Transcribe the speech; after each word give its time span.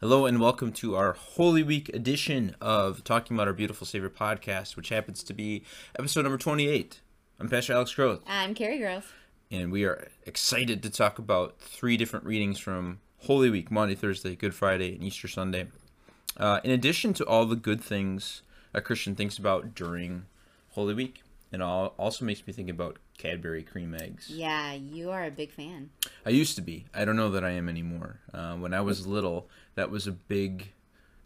Hello 0.00 0.26
and 0.26 0.40
welcome 0.40 0.72
to 0.72 0.94
our 0.94 1.12
Holy 1.12 1.62
Week 1.62 1.88
edition 1.94 2.54
of 2.60 3.02
Talking 3.02 3.36
About 3.36 3.48
Our 3.48 3.54
Beautiful 3.54 3.86
Savior 3.86 4.10
podcast, 4.10 4.76
which 4.76 4.90
happens 4.90 5.22
to 5.22 5.32
be 5.34 5.62
episode 5.98 6.22
number 6.22 6.38
28. 6.38 7.00
I'm 7.40 7.48
Pastor 7.48 7.72
Alex 7.72 7.94
Groth, 7.94 8.22
I'm 8.26 8.54
Carrie 8.54 8.78
Groth. 8.78 9.12
and 9.50 9.72
we 9.72 9.84
are 9.84 10.08
excited 10.24 10.82
to 10.82 10.90
talk 10.90 11.18
about 11.18 11.58
three 11.60 11.96
different 11.96 12.26
readings 12.26 12.58
from 12.58 13.00
Holy 13.20 13.48
Week 13.50 13.70
Maundy, 13.70 13.94
Thursday, 13.94 14.36
Good 14.36 14.54
Friday, 14.54 14.94
and 14.94 15.02
Easter 15.02 15.28
Sunday. 15.28 15.68
Uh, 16.36 16.60
in 16.62 16.70
addition 16.70 17.14
to 17.14 17.24
all 17.24 17.46
the 17.46 17.56
good 17.56 17.80
things 17.80 18.42
a 18.74 18.80
Christian 18.82 19.14
thinks 19.14 19.38
about 19.38 19.74
during 19.74 20.26
Holy 20.70 20.92
Week, 20.94 21.22
it 21.52 21.62
all 21.62 21.94
also 21.96 22.24
makes 22.24 22.46
me 22.46 22.52
think 22.52 22.68
about 22.68 22.98
Cadbury 23.16 23.62
cream 23.62 23.94
eggs. 23.94 24.28
Yeah, 24.28 24.74
you 24.74 25.10
are 25.10 25.24
a 25.24 25.30
big 25.30 25.50
fan. 25.50 25.88
I 26.26 26.30
used 26.30 26.54
to 26.56 26.60
be. 26.62 26.84
I 26.92 27.06
don't 27.06 27.16
know 27.16 27.30
that 27.30 27.44
I 27.44 27.52
am 27.52 27.68
anymore. 27.70 28.20
Uh, 28.34 28.56
when 28.56 28.74
I 28.74 28.82
was 28.82 29.06
little, 29.06 29.48
that 29.76 29.90
was 29.90 30.06
a 30.06 30.12
big 30.12 30.72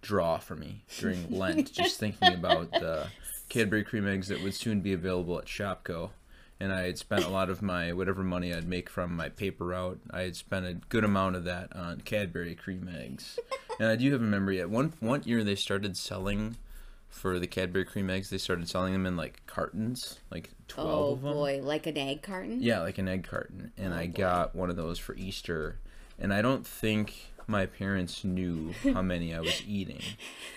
draw 0.03 0.39
for 0.39 0.55
me 0.57 0.85
during 0.99 1.31
Lent, 1.37 1.73
just 1.73 1.99
thinking 1.99 2.35
about 2.35 2.71
the 2.73 3.07
Cadbury 3.49 3.83
cream 3.85 4.07
eggs 4.07 4.29
that 4.29 4.43
would 4.43 4.55
soon 4.55 4.81
be 4.81 4.93
available 4.93 5.39
at 5.39 5.47
Shopko. 5.47 6.11
And 6.63 6.73
I 6.75 6.83
had 6.83 6.99
spent 6.99 7.25
a 7.25 7.31
lot 7.31 7.49
of 7.49 7.63
my 7.63 7.93
whatever 7.95 8.23
money 8.23 8.53
I'd 8.53 8.69
make 8.69 8.91
from 8.91 9.17
my 9.17 9.31
paper 9.31 9.65
route. 9.65 9.99
I 10.11 10.21
had 10.23 10.37
spent 10.37 10.67
a 10.67 10.75
good 10.75 11.05
amount 11.05 11.37
of 11.37 11.45
that 11.45 11.75
on 11.75 12.03
Cadbury 12.03 12.55
cream 12.55 12.87
eggs. 12.95 13.39
And 13.79 13.89
I 13.89 13.97
do 13.97 14.13
have 14.13 14.21
a 14.21 14.25
memory. 14.25 14.61
At 14.61 14.69
one 14.69 14.93
one 15.01 15.23
year, 15.25 15.43
they 15.43 15.55
started 15.55 15.97
selling 15.97 16.57
for 17.09 17.39
the 17.39 17.47
Cadbury 17.47 17.87
cream 17.87 18.11
eggs. 18.11 18.29
They 18.29 18.37
started 18.37 18.69
selling 18.69 18.93
them 18.93 19.07
in 19.07 19.17
like 19.17 19.41
cartons, 19.47 20.19
like 20.31 20.51
twelve 20.69 20.89
Oh 20.91 21.13
of 21.15 21.23
them. 21.23 21.33
boy, 21.33 21.61
like 21.63 21.87
an 21.87 21.97
egg 21.97 22.21
carton? 22.23 22.63
Yeah, 22.63 22.81
like 22.83 22.99
an 22.99 23.09
egg 23.09 23.27
carton. 23.27 23.73
And 23.79 23.95
Oh, 23.95 23.97
I 23.97 24.07
boy. 24.09 24.19
got 24.19 24.55
one 24.55 24.69
of 24.69 24.77
those 24.77 24.99
for 24.99 25.15
Easter. 25.15 25.79
And 26.19 26.31
I 26.33 26.43
don't 26.43 26.67
think 26.67 27.33
my 27.47 27.67
parents 27.67 28.25
knew 28.25 28.73
how 28.95 29.03
many 29.03 29.35
I 29.35 29.41
was 29.41 29.63
eating. 29.67 30.01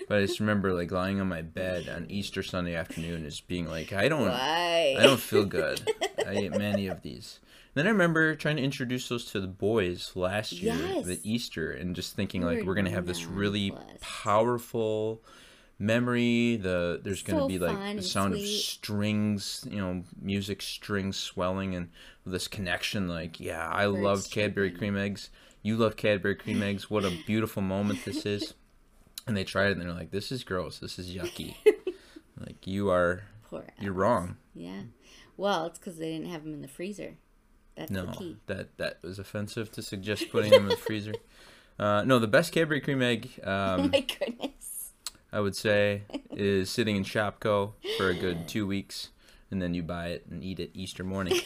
But 0.08 0.18
I 0.18 0.26
just 0.26 0.40
remember 0.40 0.72
like 0.72 0.90
lying 0.92 1.20
on 1.20 1.28
my 1.28 1.42
bed 1.42 1.88
on 1.88 2.06
Easter 2.10 2.42
Sunday 2.42 2.74
afternoon 2.74 3.24
just 3.24 3.46
being 3.48 3.66
like, 3.66 3.92
I 3.92 4.08
don't 4.08 4.26
Right. 4.28 4.96
I 4.98 5.02
don't 5.02 5.20
feel 5.20 5.44
good. 5.44 5.80
I 6.26 6.32
ate 6.32 6.52
many 6.52 6.86
of 6.86 7.02
these. 7.02 7.40
Then 7.74 7.86
I 7.86 7.90
remember 7.90 8.36
trying 8.36 8.56
to 8.56 8.62
introduce 8.62 9.08
those 9.08 9.24
to 9.32 9.40
the 9.40 9.48
boys 9.48 10.12
last 10.14 10.52
year, 10.52 10.74
Yes. 10.76 11.06
the 11.06 11.20
Easter, 11.24 11.72
and 11.72 11.96
just 11.96 12.14
thinking 12.14 12.42
You 12.42 12.46
like 12.46 12.58
were 12.60 12.66
we're 12.66 12.74
gonna 12.76 12.90
have 12.90 13.06
this 13.06 13.24
really 13.24 13.70
blessed. 13.70 14.00
powerful 14.00 15.20
memory. 15.78 16.56
The 16.56 17.00
there's 17.02 17.22
gonna 17.22 17.46
be 17.46 17.58
like 17.58 17.96
the 17.96 18.02
sound 18.02 18.34
of 18.34 18.40
strings, 18.40 19.66
you 19.68 19.78
know, 19.78 20.04
music 20.20 20.62
strings 20.62 21.16
swelling, 21.16 21.74
and 21.74 21.88
this 22.24 22.46
connection. 22.48 23.08
Like, 23.08 23.40
yeah, 23.40 23.68
I 23.72 23.86
Birds 23.86 23.98
love 24.02 24.30
Cadbury 24.30 24.70
cream 24.70 24.96
eggs. 24.96 25.30
You 25.64 25.76
love 25.76 25.96
Cadbury 25.96 26.36
cream 26.36 26.62
eggs. 26.70 26.88
What 26.88 27.04
a 27.04 27.10
beautiful 27.26 27.62
moment 27.62 28.04
this 28.04 28.24
is. 28.24 28.54
And 29.26 29.36
they 29.36 29.42
tried 29.42 29.68
it, 29.68 29.72
and 29.72 29.80
they're 29.82 29.92
like, 29.92 30.10
"This 30.12 30.30
is 30.30 30.44
gross. 30.44 30.78
This 30.78 30.98
is 30.98 31.12
yucky." 31.12 31.56
like 32.38 32.66
you 32.66 32.90
are, 32.90 33.22
Poor 33.48 33.64
you're 33.80 33.92
Alex. 33.94 33.98
wrong. 33.98 34.36
Yeah. 34.54 34.82
Well, 35.36 35.66
it's 35.66 35.78
because 35.78 35.96
they 35.96 36.12
didn't 36.12 36.28
have 36.30 36.44
them 36.44 36.52
in 36.54 36.60
the 36.62 36.68
freezer. 36.68 37.14
That's 37.74 37.90
No, 37.90 38.06
the 38.06 38.12
key. 38.12 38.36
that 38.46 38.76
that 38.76 38.98
was 39.02 39.18
offensive 39.18 39.72
to 39.72 39.82
suggest 39.82 40.30
putting 40.30 40.50
them 40.52 40.64
in 40.64 40.68
the 40.68 40.76
freezer. 40.76 41.14
Uh, 41.76 42.04
no, 42.04 42.20
the 42.20 42.28
best 42.28 42.52
Cadbury 42.52 42.80
cream 42.80 43.02
egg, 43.02 43.28
oh 43.42 43.50
um, 43.52 43.90
my 43.90 43.98
goodness. 43.98 44.92
I 45.32 45.40
would 45.40 45.56
say, 45.56 46.02
is 46.30 46.70
sitting 46.70 46.94
in 46.94 47.02
Shopko 47.02 47.72
for 47.96 48.10
a 48.10 48.14
good 48.14 48.46
two 48.46 48.64
weeks, 48.64 49.08
and 49.50 49.60
then 49.60 49.74
you 49.74 49.82
buy 49.82 50.10
it 50.10 50.24
and 50.30 50.44
eat 50.44 50.60
it 50.60 50.70
Easter 50.72 51.02
morning. 51.02 51.40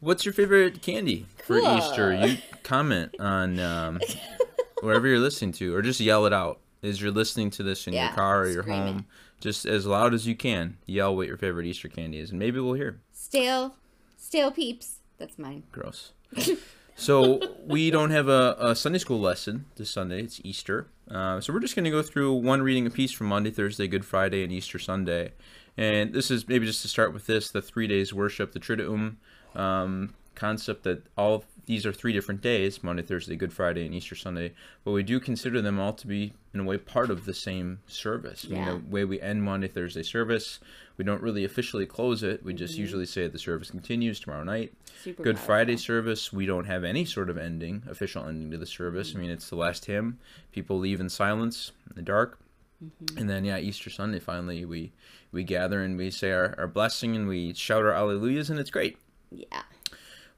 What's 0.00 0.24
your 0.24 0.32
favorite 0.32 0.80
candy 0.80 1.26
for 1.44 1.60
Cool. 1.60 1.78
Easter? 1.78 2.14
You 2.14 2.36
comment 2.62 3.16
on 3.18 3.58
um, 3.58 4.00
wherever 4.80 5.08
you're 5.08 5.18
listening 5.18 5.52
to, 5.54 5.74
or 5.74 5.82
just 5.82 5.98
yell 5.98 6.24
it 6.24 6.32
out 6.32 6.60
as 6.84 7.00
you're 7.00 7.10
listening 7.10 7.50
to 7.50 7.64
this 7.64 7.88
in 7.88 7.94
your 7.94 8.10
car 8.10 8.42
or 8.42 8.48
your 8.48 8.62
it. 8.62 8.68
home. 8.68 9.06
Just 9.40 9.66
as 9.66 9.86
loud 9.86 10.14
as 10.14 10.26
you 10.26 10.36
can, 10.36 10.76
yell 10.86 11.16
what 11.16 11.26
your 11.26 11.36
favorite 11.36 11.66
Easter 11.66 11.88
candy 11.88 12.18
is, 12.18 12.30
and 12.30 12.38
maybe 12.38 12.60
we'll 12.60 12.74
hear. 12.74 13.00
Stale, 13.12 13.74
stale 14.16 14.52
peeps. 14.52 14.98
That's 15.18 15.38
mine. 15.38 15.64
Gross. 15.72 16.12
so 16.96 17.40
we 17.66 17.90
don't 17.90 18.10
have 18.10 18.28
a, 18.28 18.56
a 18.58 18.76
Sunday 18.76 18.98
school 18.98 19.20
lesson 19.20 19.66
this 19.76 19.90
Sunday. 19.90 20.22
It's 20.22 20.40
Easter. 20.44 20.88
Uh, 21.10 21.40
so 21.40 21.52
we're 21.52 21.60
just 21.60 21.74
going 21.74 21.84
to 21.84 21.90
go 21.90 22.02
through 22.02 22.34
one 22.34 22.62
reading 22.62 22.86
a 22.86 22.90
piece 22.90 23.10
from 23.10 23.28
Maundy, 23.28 23.50
Thursday, 23.50 23.88
Good 23.88 24.04
Friday, 24.04 24.44
and 24.44 24.52
Easter 24.52 24.78
Sunday. 24.78 25.32
And 25.76 26.12
this 26.12 26.30
is 26.30 26.46
maybe 26.48 26.66
just 26.66 26.82
to 26.82 26.88
start 26.88 27.12
with 27.12 27.26
this, 27.26 27.50
the 27.50 27.62
three 27.62 27.86
days 27.86 28.12
worship, 28.12 28.52
the 28.52 28.60
Triduum 28.60 29.16
um, 29.54 30.14
concept 30.34 30.84
that 30.84 31.02
all 31.16 31.44
these 31.66 31.84
are 31.84 31.92
three 31.92 32.14
different 32.14 32.40
days, 32.40 32.82
Maundy, 32.82 33.02
Thursday, 33.02 33.36
Good 33.36 33.52
Friday, 33.52 33.84
and 33.84 33.94
Easter 33.94 34.14
Sunday. 34.14 34.52
But 34.84 34.92
we 34.92 35.02
do 35.02 35.20
consider 35.20 35.60
them 35.60 35.78
all 35.78 35.92
to 35.92 36.06
be, 36.06 36.32
in 36.54 36.60
a 36.60 36.64
way, 36.64 36.78
part 36.78 37.10
of 37.10 37.26
the 37.26 37.34
same 37.34 37.80
service. 37.86 38.46
I 38.46 38.52
mean, 38.52 38.62
Yeah. 38.64 38.72
the 38.72 38.78
way 38.78 39.04
we 39.04 39.20
end 39.20 39.42
Maundy, 39.42 39.68
Thursday 39.68 40.02
service, 40.02 40.60
we 40.96 41.04
don't 41.04 41.20
really 41.22 41.44
officially 41.44 41.84
close 41.84 42.22
it. 42.22 42.42
We 42.42 42.54
just 42.54 42.78
usually 42.78 43.04
say 43.04 43.28
the 43.28 43.38
service 43.38 43.70
continues 43.70 44.18
tomorrow 44.18 44.44
night. 44.44 44.72
Super 45.02 45.22
Good 45.22 45.36
powerful. 45.36 45.46
Friday 45.46 45.76
service, 45.76 46.32
we 46.32 46.46
don't 46.46 46.64
have 46.64 46.84
any 46.84 47.04
sort 47.04 47.28
of 47.28 47.36
ending, 47.36 47.82
official 47.86 48.24
ending 48.24 48.50
to 48.52 48.58
the 48.58 48.66
service. 48.66 49.12
I 49.14 49.18
mean, 49.18 49.30
it's 49.30 49.50
the 49.50 49.56
last 49.56 49.84
hymn. 49.84 50.18
People 50.52 50.78
leave 50.78 51.00
in 51.00 51.10
silence, 51.10 51.72
in 51.90 51.96
the 51.96 52.02
dark. 52.02 52.38
Mm-hmm. 52.82 53.18
And 53.18 53.28
then, 53.28 53.44
yeah, 53.44 53.58
Easter 53.58 53.90
Sunday, 53.90 54.20
finally, 54.20 54.64
we, 54.64 54.92
we 55.32 55.44
gather 55.44 55.82
and 55.82 55.98
we 55.98 56.10
say 56.10 56.30
our, 56.32 56.54
our 56.56 56.68
blessing 56.68 57.14
and 57.14 57.28
we 57.28 57.52
shout 57.52 57.84
our 57.84 57.92
alleluias, 57.92 58.48
and 58.48 58.58
it's 58.58 58.70
great. 58.70 58.96
Yeah. 59.30 59.62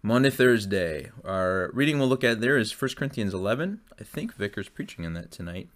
Maundy, 0.03 0.31
Thursday, 0.31 1.11
our 1.25 1.71
reading 1.75 1.99
we'll 1.99 2.09
look 2.09 2.25
at 2.25 2.41
there 2.41 2.57
is 2.57 2.73
1 2.73 2.93
Corinthians 2.97 3.35
11. 3.35 3.81
I 3.99 4.05
think 4.05 4.35
Vicar's 4.35 4.69
preaching 4.69 5.05
on 5.05 5.13
that 5.15 5.31
tonight. 5.31 5.69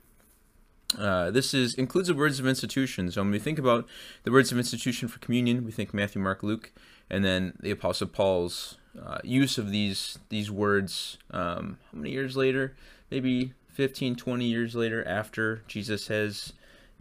Uh, 0.99 1.31
this 1.31 1.53
is 1.53 1.75
includes 1.75 2.09
the 2.09 2.15
words 2.15 2.39
of 2.39 2.47
institution. 2.47 3.11
So 3.11 3.23
when 3.23 3.31
we 3.31 3.39
think 3.39 3.59
about 3.59 3.87
the 4.23 4.31
words 4.31 4.53
of 4.53 4.59
institution 4.59 5.09
for 5.09 5.19
communion, 5.19 5.65
we 5.65 5.73
think 5.73 5.93
Matthew, 5.93 6.23
Mark, 6.23 6.43
Luke, 6.43 6.73
and 7.11 7.25
then 7.25 7.55
the 7.61 7.71
Apostle 7.71 8.07
Paul's 8.07 8.79
uh, 9.01 9.19
use 9.25 9.59
of 9.59 9.71
these 9.71 10.19
these 10.29 10.51
words. 10.51 11.19
Um, 11.31 11.79
how 11.91 11.99
many 11.99 12.11
years 12.11 12.37
later? 12.37 12.77
Maybe 13.11 13.53
15, 13.69 14.17
20 14.17 14.45
years 14.45 14.75
later, 14.75 15.07
after 15.07 15.63
Jesus 15.67 16.07
has 16.09 16.53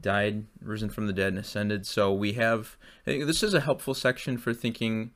died, 0.01 0.45
risen 0.61 0.89
from 0.89 1.07
the 1.07 1.13
dead, 1.13 1.29
and 1.29 1.37
ascended. 1.37 1.85
So 1.85 2.11
we 2.11 2.33
have. 2.33 2.77
I 3.05 3.11
think 3.11 3.25
this 3.25 3.43
is 3.43 3.53
a 3.53 3.61
helpful 3.61 3.93
section 3.93 4.37
for 4.37 4.53
thinking. 4.53 5.11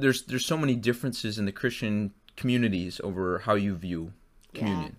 There's 0.00 0.22
there's 0.22 0.46
so 0.46 0.56
many 0.56 0.74
differences 0.74 1.38
in 1.38 1.44
the 1.44 1.52
Christian 1.52 2.12
communities 2.36 3.00
over 3.04 3.40
how 3.40 3.54
you 3.54 3.74
view 3.76 4.12
Yeah. 4.52 4.60
communion. 4.60 4.96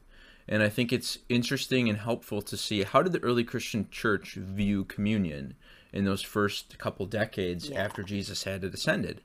And 0.47 0.61
I 0.61 0.69
think 0.69 0.91
it's 0.91 1.19
interesting 1.29 1.87
and 1.89 1.97
helpful 1.97 2.41
to 2.41 2.57
see 2.57 2.83
how 2.83 3.01
did 3.01 3.13
the 3.13 3.23
early 3.23 3.43
Christian 3.43 3.87
church 3.89 4.33
view 4.35 4.83
communion 4.85 5.55
in 5.93 6.05
those 6.05 6.21
first 6.21 6.77
couple 6.77 7.05
decades 7.05 7.69
Yeah. 7.69 7.81
after 7.83 8.03
Jesus 8.03 8.43
had 8.43 8.63
ascended. 8.63 9.21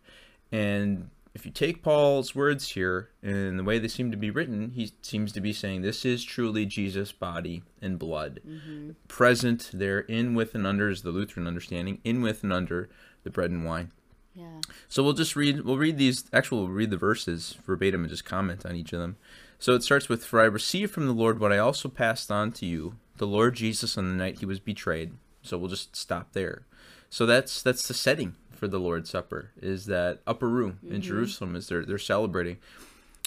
And 0.52 1.10
if 1.34 1.44
you 1.44 1.52
take 1.52 1.82
Paul's 1.82 2.34
words 2.34 2.70
here 2.70 3.10
and 3.22 3.58
the 3.58 3.64
way 3.64 3.78
they 3.78 3.88
seem 3.88 4.10
to 4.10 4.16
be 4.16 4.30
written, 4.30 4.70
he 4.70 4.92
seems 5.02 5.32
to 5.32 5.40
be 5.40 5.52
saying 5.52 5.82
this 5.82 6.04
is 6.04 6.24
truly 6.24 6.64
Jesus' 6.66 7.12
body 7.12 7.62
and 7.82 7.98
blood. 7.98 8.40
Mm-hmm. 8.48 8.90
Present 9.08 9.70
there 9.72 10.00
in 10.00 10.34
with 10.34 10.54
and 10.54 10.66
under 10.66 10.88
is 10.88 11.02
the 11.02 11.10
Lutheran 11.10 11.46
understanding, 11.46 12.00
in 12.04 12.22
with 12.22 12.42
and 12.42 12.52
under 12.52 12.88
the 13.24 13.30
bread 13.30 13.50
and 13.50 13.64
wine. 13.64 13.92
Yeah. 14.38 14.60
So 14.88 15.02
we'll 15.02 15.14
just 15.14 15.34
read. 15.34 15.64
We'll 15.64 15.78
read 15.78 15.98
these. 15.98 16.24
Actually, 16.32 16.62
we'll 16.62 16.70
read 16.70 16.90
the 16.90 16.96
verses 16.96 17.58
verbatim 17.66 18.02
and 18.02 18.10
just 18.10 18.24
comment 18.24 18.64
on 18.64 18.76
each 18.76 18.92
of 18.92 19.00
them. 19.00 19.16
So 19.58 19.72
it 19.74 19.82
starts 19.82 20.08
with, 20.08 20.24
"For 20.24 20.40
I 20.40 20.44
received 20.44 20.92
from 20.92 21.06
the 21.06 21.12
Lord 21.12 21.40
what 21.40 21.52
I 21.52 21.58
also 21.58 21.88
passed 21.88 22.30
on 22.30 22.52
to 22.52 22.66
you: 22.66 22.94
the 23.16 23.26
Lord 23.26 23.56
Jesus 23.56 23.98
on 23.98 24.08
the 24.08 24.16
night 24.16 24.38
he 24.38 24.46
was 24.46 24.60
betrayed." 24.60 25.12
So 25.42 25.58
we'll 25.58 25.68
just 25.70 25.96
stop 25.96 26.34
there. 26.34 26.66
So 27.10 27.26
that's 27.26 27.62
that's 27.62 27.88
the 27.88 27.94
setting 27.94 28.36
for 28.52 28.68
the 28.68 28.78
Lord's 28.78 29.10
Supper. 29.10 29.50
Is 29.60 29.86
that 29.86 30.20
upper 30.24 30.48
room 30.48 30.78
in 30.88 31.00
Jerusalem? 31.00 31.56
Is 31.56 31.66
they're 31.66 31.84
they're 31.84 31.98
celebrating. 31.98 32.58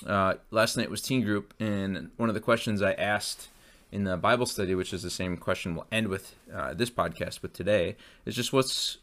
Uh, 0.08 0.36
last 0.50 0.78
night 0.78 0.90
was 0.90 1.02
teen 1.02 1.24
group, 1.24 1.54
and 1.60 2.12
one 2.16 2.30
of 2.30 2.36
the 2.36 2.42
questions 2.42 2.82
I 2.82 2.94
asked 2.94 3.50
in 3.92 4.06
the 4.06 4.16
Bible 4.16 4.46
study, 4.46 4.76
which 4.76 4.94
is 4.94 5.04
the 5.04 5.10
same 5.10 5.36
question 5.36 5.76
we'll 5.76 5.88
end 5.92 6.08
with 6.08 6.36
uh, 6.54 6.74
this 6.74 6.90
podcast 6.90 7.42
with 7.42 7.52
today, 7.52 7.98
is 8.26 8.34
just 8.34 8.54
what's 8.54 8.98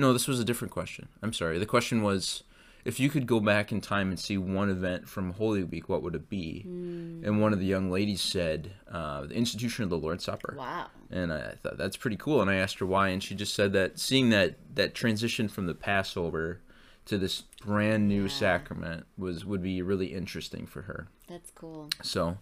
no, 0.00 0.12
this 0.12 0.26
was 0.28 0.40
a 0.40 0.44
different 0.44 0.72
question. 0.72 1.08
I'm 1.22 1.32
sorry. 1.32 1.58
The 1.58 1.66
question 1.66 2.02
was 2.02 2.42
if 2.84 2.98
you 2.98 3.10
could 3.10 3.26
go 3.26 3.40
back 3.40 3.70
in 3.72 3.80
time 3.82 4.08
and 4.08 4.18
see 4.18 4.38
one 4.38 4.70
event 4.70 5.06
from 5.08 5.32
Holy 5.34 5.62
Week, 5.62 5.88
what 5.88 6.02
would 6.02 6.14
it 6.14 6.28
be? 6.30 6.62
And 6.64 7.40
one 7.40 7.52
of 7.52 7.58
the 7.58 7.66
young 7.66 7.90
ladies 7.90 8.22
said, 8.22 8.72
uh, 8.90 9.26
the 9.26 9.34
institution 9.34 9.84
of 9.84 9.90
the 9.90 9.98
Lord's 9.98 10.24
Supper. 10.24 10.54
Wow. 10.58 10.86
And 11.10 11.30
I 11.32 11.56
thought 11.62 11.76
that's 11.76 11.98
pretty 11.98 12.16
cool. 12.16 12.40
And 12.40 12.50
I 12.50 12.54
asked 12.54 12.78
her 12.78 12.86
why, 12.86 13.08
and 13.08 13.22
she 13.22 13.34
just 13.34 13.52
said 13.54 13.72
that 13.74 13.98
seeing 13.98 14.30
that 14.30 14.56
that 14.74 14.94
transition 14.94 15.48
from 15.48 15.66
the 15.66 15.74
Passover 15.74 16.60
to 17.06 17.18
this 17.18 17.42
brand 17.64 18.08
new 18.08 18.22
Yeah. 18.22 18.28
sacrament 18.28 19.04
was 19.18 19.44
would 19.44 19.62
be 19.62 19.82
really 19.82 20.14
interesting 20.14 20.66
for 20.66 20.82
her. 20.82 21.08
That's 21.28 21.50
cool. 21.50 21.90
So, 22.02 22.38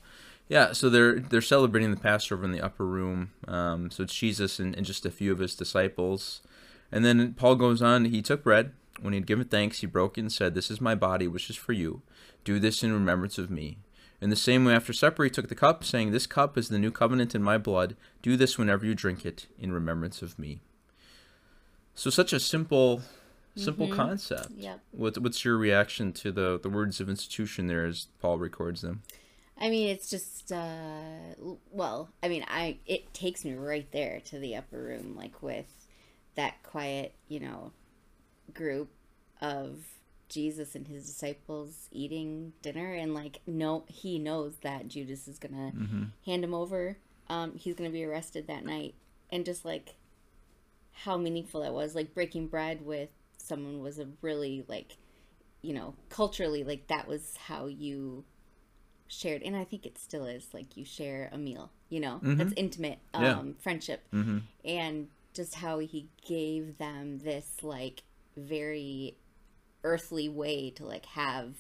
yeah, 0.49 0.73
so 0.73 0.89
they're 0.89 1.19
they're 1.19 1.41
celebrating 1.41 1.91
the 1.91 1.97
Passover 2.01 2.45
in 2.45 2.53
the 2.53 2.61
upper 2.61 2.87
room. 2.87 3.33
Um, 3.49 3.91
so 3.91 4.03
it's 4.05 4.15
Jesus 4.15 4.59
and, 4.61 4.77
and 4.77 4.87
just 4.87 5.05
a 5.07 5.11
few 5.11 5.33
of 5.33 5.39
his 5.41 5.55
disciples, 5.57 6.43
and 6.91 7.05
then 7.05 7.35
Paul 7.35 7.57
goes 7.57 7.83
on. 7.83 8.07
He 8.07 8.23
took 8.23 8.43
bread 8.43 8.73
when 9.01 9.13
he 9.13 9.19
had 9.19 9.27
given 9.27 9.47
thanks. 9.47 9.81
He 9.81 9.87
broke 9.87 10.19
it 10.19 10.23
and 10.23 10.33
said, 10.33 10.55
"This 10.55 10.71
is 10.71 10.81
my 10.81 10.95
body, 10.95 11.29
which 11.29 11.51
is 11.51 11.57
for 11.57 11.73
you. 11.73 12.03
Do 12.45 12.59
this 12.59 12.83
in 12.83 12.93
remembrance 12.93 13.39
of 13.39 13.51
me." 13.51 13.79
In 14.21 14.31
the 14.31 14.37
same 14.37 14.65
way, 14.65 14.75
after 14.75 14.93
supper, 14.93 15.23
he 15.25 15.31
took 15.31 15.49
the 15.49 15.55
cup, 15.55 15.85
saying, 15.85 16.11
This 16.11 16.27
cup 16.27 16.59
is 16.59 16.69
the 16.69 16.79
new 16.79 16.91
covenant 16.91 17.35
in 17.35 17.43
my 17.43 17.57
blood. 17.57 17.97
Do 18.21 18.37
this 18.37 18.59
whenever 18.59 18.85
you 18.85 18.95
drink 18.95 19.25
it 19.25 19.47
in 19.59 19.73
remembrance 19.73 20.23
of 20.23 20.39
me. 20.39 20.61
So, 21.95 22.11
such 22.11 22.33
a 22.33 22.41
simple, 22.41 23.03
simple 23.55 23.89
concept. 23.89 24.51
Yep. 24.57 24.81
What, 24.91 25.19
what's 25.19 25.45
your 25.45 25.57
reaction 25.57 26.13
to 26.15 26.33
the, 26.33 26.59
the 26.61 26.69
words 26.69 27.01
of 27.01 27.09
institution 27.09 27.69
there 27.69 27.85
as 27.85 28.09
Paul 28.21 28.39
records 28.39 28.83
them? 28.83 29.03
I 29.61 29.71
mean, 29.71 29.89
it's 29.89 30.09
just 30.09 30.53
uh 30.53 31.35
well, 31.73 32.11
I 32.23 32.29
mean, 32.29 32.45
I 32.47 32.79
it 32.87 33.13
takes 33.13 33.45
me 33.45 33.55
right 33.55 33.91
there 33.91 34.21
to 34.27 34.39
the 34.39 34.55
upper 34.55 34.81
room 34.81 35.17
like 35.17 35.43
with 35.43 35.67
that 36.39 36.63
quiet, 36.63 37.13
you 37.29 37.41
know, 37.41 37.73
group 38.55 38.89
of 39.41 39.81
Jesus 40.29 40.75
and 40.75 40.87
his 40.87 41.05
disciples 41.07 41.89
eating 41.91 42.53
dinner 42.63 42.93
and 42.95 43.13
like 43.15 43.41
no 43.47 43.85
he 43.89 44.19
knows 44.19 44.55
that 44.63 44.87
Judas 44.89 45.27
is 45.27 45.39
going 45.39 45.55
to 45.55 46.07
hand 46.31 46.45
him 46.45 46.55
over. 46.55 46.97
Um 47.29 47.57
he's 47.57 47.75
going 47.75 47.91
to 47.91 47.93
be 47.93 48.05
arrested 48.05 48.47
that 48.47 48.65
night. 48.65 48.95
And 49.31 49.45
just 49.45 49.65
like 49.65 49.97
how 50.93 51.17
meaningful 51.17 51.63
that 51.63 51.73
was. 51.73 51.95
Like 51.95 52.15
breaking 52.15 52.47
bread 52.49 52.85
with 52.85 53.09
someone 53.37 53.81
was 53.83 53.99
a 53.99 54.07
really 54.23 54.65
like 54.69 54.97
you 55.61 55.75
know, 55.75 55.95
culturally 56.09 56.63
like 56.63 56.87
that 56.87 57.09
was 57.09 57.35
how 57.49 57.67
you 57.67 58.25
shared. 59.09 59.43
And 59.43 59.57
i 59.57 59.65
think 59.65 59.87
it 59.87 59.99
still 59.99 60.25
is 60.27 60.49
like 60.53 60.77
you 60.77 60.85
share 60.85 61.31
a 61.33 61.39
meal 61.39 61.71
you 61.91 62.01
know? 62.01 62.21
That's 62.23 62.53
intimate 62.57 62.99
um 63.15 63.25
Yeah. 63.25 63.43
friendship. 63.61 64.03
Mhm. 64.13 64.43
and 64.65 65.09
just 65.39 65.55
how 65.55 65.79
he 65.79 66.09
gave 66.27 66.79
them 66.79 67.21
this 67.21 67.59
like 67.63 68.03
very 68.37 69.17
earthly 69.85 70.29
way 70.29 70.69
to 70.69 70.85
like 70.85 71.07
have 71.07 71.55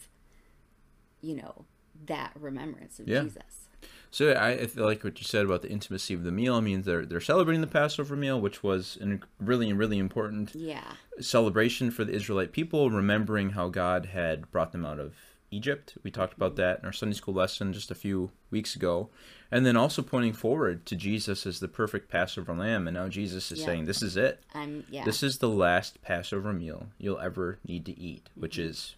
you 1.20 1.36
know 1.36 1.64
that 2.06 2.32
remembrance 2.34 2.98
of 2.98 3.06
Yeah. 3.08 3.22
jesus 3.22 3.68
So 4.10 4.32
I, 4.32 4.50
I 4.50 4.66
feel 4.66 4.84
like 4.84 5.04
what 5.04 5.20
you 5.20 5.24
said 5.24 5.44
about 5.44 5.62
the 5.62 5.70
intimacy 5.70 6.12
of 6.14 6.24
the 6.24 6.32
meal. 6.32 6.54
I 6.56 6.60
mean, 6.60 6.82
they're 6.82 7.06
they're 7.06 7.20
celebrating 7.20 7.60
the 7.60 7.66
Passover 7.68 8.16
meal, 8.16 8.40
which 8.40 8.62
was 8.64 8.98
a 9.00 9.20
really 9.38 9.72
really 9.72 9.98
important 9.98 10.54
yeah 10.54 10.94
celebration 11.20 11.92
for 11.92 12.04
the 12.04 12.12
Israelite 12.12 12.50
people, 12.52 12.90
remembering 12.90 13.50
how 13.50 13.68
God 13.68 14.06
had 14.06 14.50
brought 14.50 14.72
them 14.72 14.84
out 14.84 14.98
of 14.98 15.14
Egypt. 15.50 15.96
We 16.02 16.10
talked 16.10 16.34
about 16.34 16.56
that 16.56 16.80
in 16.80 16.84
our 16.84 16.92
Sunday 16.92 17.14
school 17.14 17.34
lesson 17.34 17.72
just 17.72 17.90
a 17.90 17.94
few 17.94 18.30
weeks 18.50 18.76
ago, 18.76 19.08
and 19.50 19.64
then 19.64 19.76
also 19.76 20.02
pointing 20.02 20.32
forward 20.32 20.84
to 20.86 20.96
Jesus 20.96 21.46
as 21.46 21.60
the 21.60 21.68
perfect 21.68 22.10
Passover 22.10 22.54
lamb. 22.54 22.86
And 22.86 22.94
now 22.94 23.08
Jesus 23.08 23.50
is 23.50 23.60
Yeah. 23.60 23.66
saying, 23.66 23.84
"This 23.86 24.02
is 24.02 24.16
it. 24.16 24.42
i'm 24.54 24.84
yeah 24.90 25.04
This 25.04 25.22
is 25.22 25.38
the 25.38 25.48
last 25.48 26.02
Passover 26.02 26.52
meal 26.52 26.88
you'll 26.98 27.18
ever 27.20 27.58
need 27.66 27.84
to 27.86 27.98
eat," 27.98 28.28
which 28.34 28.58
is 28.58 28.94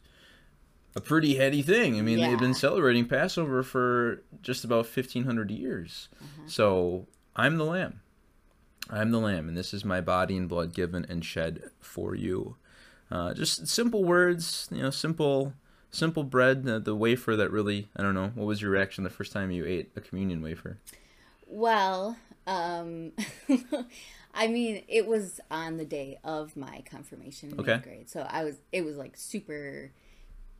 a 0.96 1.00
pretty 1.00 1.36
heady 1.36 1.62
thing. 1.62 1.98
I 1.98 2.02
mean, 2.02 2.18
they've 2.18 2.38
been 2.38 2.54
celebrating 2.54 3.06
Passover 3.06 3.62
for 3.62 4.22
just 4.42 4.64
about 4.64 4.86
1500 4.86 5.50
years. 5.52 6.08
So, 6.46 7.06
I'm 7.36 7.58
the 7.58 7.64
lamb. 7.64 8.00
I'm 8.88 9.12
the 9.12 9.20
lamb, 9.20 9.46
and 9.48 9.56
this 9.56 9.72
is 9.72 9.84
my 9.84 10.00
body 10.00 10.36
and 10.36 10.48
blood 10.48 10.74
given 10.74 11.06
and 11.08 11.24
shed 11.24 11.70
for 11.78 12.16
you. 12.16 12.56
Uh, 13.08 13.34
just 13.34 13.68
simple 13.68 14.02
words, 14.04 14.68
you 14.72 14.82
know, 14.82 14.90
simple, 14.90 15.52
simple 15.90 16.22
bread. 16.24 16.64
The, 16.64 16.78
the 16.78 16.94
wafer 16.94 17.36
that 17.36 17.50
really, 17.50 17.88
I 17.96 18.02
don't 18.02 18.14
know. 18.14 18.32
What 18.34 18.46
was 18.46 18.62
your 18.62 18.70
reaction 18.70 19.04
the 19.04 19.10
first 19.10 19.32
time 19.32 19.50
you 19.50 19.64
ate 19.64 19.90
a 19.96 20.00
communion 20.00 20.42
wafer? 20.42 20.78
Well, 21.46 22.16
um, 22.46 23.12
I 24.34 24.46
mean, 24.46 24.82
it 24.88 25.06
was 25.06 25.40
on 25.50 25.76
the 25.76 25.84
day 25.84 26.18
of 26.22 26.56
my 26.56 26.82
confirmation 26.88 27.50
in 27.52 27.60
Okay. 27.60 27.74
eighth 27.74 27.82
grade, 27.82 28.10
so 28.10 28.26
I 28.28 28.44
was. 28.44 28.56
It 28.72 28.84
was 28.84 28.96
like 28.96 29.16
super 29.16 29.90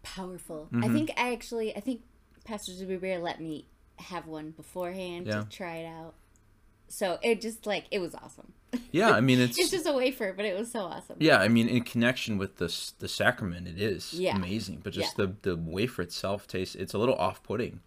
powerful. 0.02 0.68
I 0.72 0.76
Mm-hmm. 0.76 0.94
think 0.94 1.10
I 1.16 1.32
actually, 1.32 1.76
I 1.76 1.80
think 1.80 2.02
Pastor 2.44 2.72
Zubair 2.72 3.22
let 3.22 3.40
me 3.40 3.66
have 3.98 4.26
one 4.26 4.50
beforehand 4.50 5.26
Yeah. 5.26 5.42
to 5.42 5.48
try 5.48 5.76
it 5.76 5.86
out. 5.86 6.14
So 6.92 7.18
it 7.22 7.40
just 7.40 7.66
like 7.66 7.84
it 7.90 8.00
was 8.00 8.14
awesome. 8.14 8.52
Yeah, 8.92 9.10
I 9.10 9.20
mean, 9.20 9.38
it's 9.40 9.58
It's 9.60 9.70
just 9.70 9.86
a 9.86 9.92
wafer, 9.92 10.32
but 10.36 10.44
it 10.44 10.58
was 10.58 10.70
so 10.70 10.80
awesome. 10.80 11.16
Yeah, 11.20 11.38
I 11.38 11.48
mean, 11.48 11.68
in 11.68 11.82
connection 11.84 12.36
with 12.36 12.56
the 12.56 12.64
s- 12.66 12.94
the 12.98 13.08
sacrament, 13.08 13.68
it 13.68 13.80
is 13.80 14.12
Yeah. 14.14 14.36
amazing. 14.36 14.80
But 14.82 14.92
just 14.92 15.16
the 15.16 15.34
the 15.42 15.56
wafer 15.56 16.02
itself 16.02 16.46
tastes 16.46 16.74
it's 16.74 16.92
a 16.92 16.98
little 16.98 17.14
off 17.14 17.42
putting, 17.42 17.80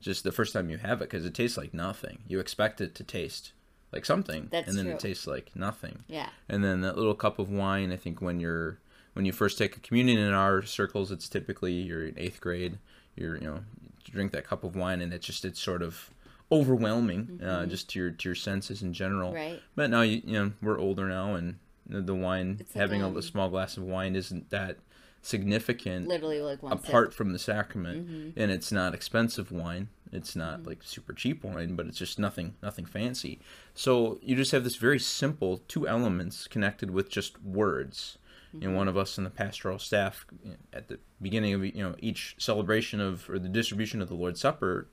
just 0.00 0.24
the 0.24 0.32
first 0.32 0.52
time 0.52 0.68
you 0.70 0.76
have 0.78 1.00
it 1.02 1.10
because 1.10 1.24
it 1.24 1.34
tastes 1.34 1.56
like 1.56 1.72
nothing. 1.74 2.18
You 2.28 2.38
expect 2.38 2.80
it 2.80 2.94
to 2.96 3.02
taste 3.04 3.52
like 3.92 4.04
something, 4.04 4.48
That's 4.52 4.68
and 4.68 4.78
then 4.78 4.84
true. 4.84 4.94
it 4.94 5.00
tastes 5.00 5.26
like 5.26 5.50
nothing. 5.56 6.04
Yeah. 6.06 6.28
And 6.48 6.62
then 6.62 6.80
that 6.82 6.96
little 6.96 7.14
cup 7.14 7.38
of 7.38 7.50
wine, 7.50 7.90
I 7.92 7.96
think 7.96 8.20
when 8.20 8.40
you're 8.40 8.78
when 9.14 9.24
you 9.24 9.32
first 9.32 9.58
take 9.58 9.76
a 9.76 9.80
communion 9.80 10.18
in 10.18 10.32
our 10.32 10.62
circles, 10.62 11.10
it's 11.10 11.28
typically 11.28 11.72
you're 11.72 12.06
in 12.06 12.18
eighth 12.18 12.40
grade. 12.40 12.78
You're 13.16 13.36
you 13.36 13.44
know 13.48 13.60
you 14.04 14.12
drink 14.12 14.32
that 14.32 14.44
cup 14.44 14.64
of 14.64 14.76
wine, 14.76 15.00
and 15.00 15.12
it 15.14 15.22
just 15.22 15.44
it's 15.44 15.60
sort 15.60 15.82
of 15.82 16.10
overwhelming, 16.52 17.40
uh, 17.44 17.66
just 17.66 17.88
to 17.90 17.98
your 17.98 18.10
to 18.10 18.28
your 18.28 18.34
senses 18.36 18.82
in 18.82 18.92
general. 18.92 19.28
Mm-hmm. 19.30 19.36
Right. 19.52 19.62
But 19.76 19.90
now 19.90 20.02
you 20.02 20.22
you 20.24 20.32
know 20.32 20.52
we're 20.62 20.78
older 20.78 21.08
now, 21.08 21.34
and 21.34 21.56
the, 21.86 22.14
wine 22.14 22.58
It's 22.60 22.74
like, 22.74 22.80
having 22.80 23.02
a, 23.02 23.08
um, 23.08 23.16
a 23.16 23.22
small 23.22 23.48
glass 23.48 23.76
of 23.76 23.82
wine 23.82 24.14
isn't 24.14 24.50
that 24.50 24.76
significant 25.22 26.08
Literally 26.08 26.40
like 26.40 26.62
one 26.62 26.72
apart 26.72 27.10
sip. 27.10 27.16
from 27.16 27.32
the 27.32 27.38
sacrament, 27.38 28.08
Mm-hmm. 28.08 28.40
and 28.40 28.50
it's 28.50 28.72
not 28.72 28.94
expensive 28.94 29.52
wine. 29.52 29.88
It's 30.12 30.34
not 30.34 30.66
like 30.66 30.82
super 30.82 31.12
cheap 31.12 31.44
wine, 31.44 31.76
but 31.76 31.86
it's 31.86 31.98
just 31.98 32.18
nothing 32.18 32.54
nothing 32.62 32.84
fancy. 32.84 33.38
So 33.74 34.18
you 34.22 34.34
just 34.34 34.50
have 34.52 34.64
this 34.64 34.76
very 34.76 34.98
simple 34.98 35.62
two 35.68 35.86
elements 35.86 36.46
connected 36.48 36.90
with 36.90 37.08
just 37.08 37.40
words. 37.42 38.18
You 38.52 38.68
know, 38.68 38.76
one 38.76 38.88
of 38.88 38.96
us 38.96 39.16
in 39.16 39.22
the 39.22 39.30
pastoral 39.30 39.78
staff 39.78 40.26
at 40.72 40.88
the 40.88 40.98
beginning 41.22 41.54
of 41.54 41.64
you 41.64 41.84
know 41.84 41.94
each 42.00 42.34
celebration 42.38 43.00
of 43.00 43.30
or 43.30 43.38
the 43.38 43.48
distribution 43.48 44.02
of 44.02 44.08
the 44.08 44.16
Lord's 44.16 44.40
Supper 44.40 44.88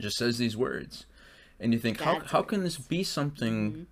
just 0.00 0.16
says 0.16 0.38
these 0.38 0.56
words, 0.56 1.06
and 1.60 1.72
you 1.72 1.78
think 1.78 2.00
how 2.00 2.18
God's 2.18 2.30
how 2.32 2.42
can 2.42 2.64
this 2.64 2.76
be 2.76 3.02
something 3.04 3.72
mm-hmm. 3.72 3.82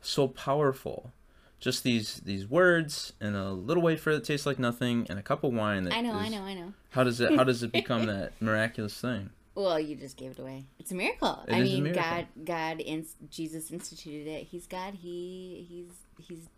so 0.00 0.28
powerful? 0.28 1.12
Just 1.58 1.84
these 1.84 2.16
these 2.24 2.46
words 2.46 3.14
and 3.20 3.34
a 3.34 3.50
little 3.50 3.82
wafer 3.82 4.14
that 4.14 4.24
tastes 4.24 4.46
like 4.46 4.58
nothing 4.58 5.06
and 5.08 5.18
a 5.18 5.22
cup 5.22 5.42
of 5.42 5.52
wine 5.52 5.84
that 5.84 5.94
I 5.94 6.00
know, 6.00 6.12
I 6.12 6.28
know, 6.28 6.42
I 6.42 6.54
know. 6.54 6.72
How 6.90 7.04
does 7.04 7.20
it 7.20 7.34
how 7.34 7.44
does 7.44 7.62
it 7.62 7.72
become 7.72 8.06
that 8.14 8.32
miraculous 8.40 9.00
thing? 9.00 9.30
Well, 9.54 9.80
you 9.80 9.96
just 9.96 10.18
gave 10.18 10.32
it 10.32 10.38
away. 10.38 10.64
It's 10.78 10.92
a 10.92 10.94
miracle. 10.94 11.42
It 11.48 11.54
I 11.54 11.60
is 11.60 11.70
mean, 11.70 11.84
miracle. 11.84 12.02
God, 12.02 12.26
God, 12.44 12.80
in, 12.80 13.06
Jesus 13.30 13.70
instituted 13.70 14.26
it. 14.26 14.48
He's 14.50 14.66
God. 14.66 14.94
He 14.94 15.66
he's 15.68 16.26
he's 16.28 16.48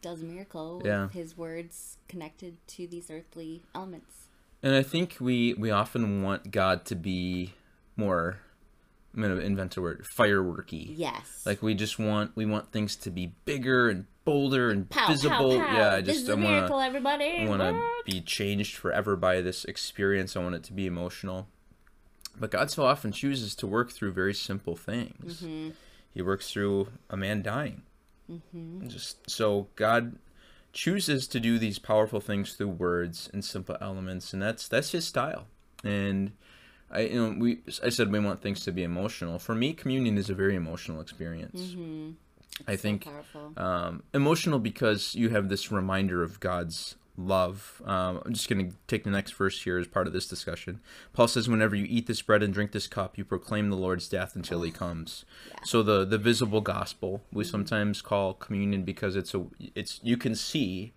does 0.00 0.22
a 0.22 0.24
miracle 0.24 0.80
Yeah. 0.84 1.08
his 1.08 1.36
words 1.36 1.98
connected 2.08 2.56
to 2.68 2.86
these 2.86 3.10
earthly 3.10 3.62
elements. 3.74 4.28
And 4.62 4.74
I 4.74 4.82
think 4.82 5.16
we 5.20 5.54
we 5.54 5.70
often 5.70 6.22
want 6.22 6.50
God 6.50 6.84
to 6.86 6.94
be 6.94 7.52
more 7.98 8.38
I'm 9.14 9.22
gonna 9.22 9.36
invent 9.40 9.76
a 9.76 9.82
word, 9.82 10.04
fireworky. 10.16 10.92
Yes. 10.96 11.42
Like 11.44 11.62
we 11.62 11.74
just 11.74 11.98
want 11.98 12.36
we 12.36 12.46
want 12.46 12.70
things 12.70 12.94
to 12.96 13.10
be 13.10 13.32
bigger 13.44 13.88
and 13.88 14.04
bolder 14.24 14.70
and 14.70 14.88
pow, 14.88 15.08
visible. 15.08 15.58
pow, 15.58 15.66
pow. 15.66 15.76
Yeah, 15.76 15.94
I 15.94 16.00
this 16.02 16.16
just 16.16 16.24
is 16.24 16.30
I 16.30 16.34
a 16.34 16.36
miracle, 16.36 16.76
wanna 16.76 16.86
everybody. 16.86 17.38
I 17.40 17.48
wanna 17.48 17.72
What? 17.72 18.04
be 18.04 18.20
changed 18.20 18.76
forever 18.76 19.16
by 19.16 19.40
this 19.40 19.64
experience. 19.64 20.36
I 20.36 20.40
want 20.40 20.54
it 20.54 20.62
to 20.64 20.72
be 20.72 20.86
emotional. 20.86 21.48
But 22.38 22.52
God 22.52 22.70
so 22.70 22.84
often 22.84 23.10
chooses 23.10 23.54
to 23.56 23.66
work 23.66 23.90
through 23.90 24.12
very 24.12 24.34
simple 24.34 24.76
things. 24.76 25.42
Mm-hmm. 25.42 25.70
He 26.12 26.22
works 26.22 26.50
through 26.52 26.88
a 27.10 27.16
man 27.16 27.42
dying. 27.42 27.82
Just 28.86 29.28
so 29.28 29.68
God 29.74 30.18
chooses 30.72 31.26
to 31.28 31.40
do 31.40 31.58
these 31.58 31.78
powerful 31.78 32.20
things 32.20 32.52
through 32.52 32.68
words 32.68 33.30
and 33.32 33.42
simple 33.42 33.76
elements, 33.80 34.34
and 34.34 34.42
that's 34.42 34.68
that's 34.68 34.92
His 34.92 35.06
style. 35.06 35.46
And 35.82 36.32
I, 36.90 37.00
you 37.00 37.22
know, 37.22 37.36
we 37.38 37.60
I 37.84 37.90
said 37.90 38.10
we 38.10 38.18
want 38.18 38.42
things 38.42 38.64
to 38.64 38.72
be 38.72 38.82
emotional. 38.82 39.38
For 39.38 39.54
me, 39.54 39.72
communion 39.72 40.16
is 40.16 40.30
a 40.30 40.34
very 40.34 40.54
emotional 40.54 41.00
experience. 41.00 41.60
Mm-hmm. 41.60 42.10
I 42.66 42.76
think 42.76 43.06
um, 43.56 44.02
emotional 44.12 44.58
because 44.58 45.14
you 45.14 45.28
have 45.30 45.48
this 45.48 45.70
reminder 45.70 46.22
of 46.22 46.40
God's 46.40 46.96
love. 47.16 47.82
Um, 47.84 48.22
I'm 48.24 48.32
just 48.32 48.48
going 48.48 48.70
to 48.70 48.76
take 48.86 49.04
the 49.04 49.10
next 49.10 49.32
verse 49.32 49.62
here 49.62 49.78
as 49.78 49.86
part 49.86 50.06
of 50.06 50.12
this 50.12 50.26
discussion. 50.26 50.80
Paul 51.12 51.28
says, 51.28 51.48
"Whenever 51.48 51.76
you 51.76 51.86
eat 51.88 52.06
this 52.06 52.22
bread 52.22 52.42
and 52.42 52.54
drink 52.54 52.72
this 52.72 52.86
cup, 52.86 53.18
you 53.18 53.24
proclaim 53.24 53.70
the 53.70 53.76
Lord's 53.76 54.08
death 54.08 54.34
until 54.34 54.62
He 54.62 54.70
comes." 54.70 55.24
Yeah. 55.48 55.54
So 55.64 55.82
the 55.82 56.04
the 56.04 56.18
visible 56.18 56.60
gospel 56.60 57.22
we 57.32 57.44
sometimes 57.44 58.00
call 58.00 58.34
communion 58.34 58.82
because 58.82 59.14
it's 59.14 59.34
a 59.34 59.44
it's 59.74 60.00
you 60.02 60.16
can 60.16 60.34
see 60.34 60.94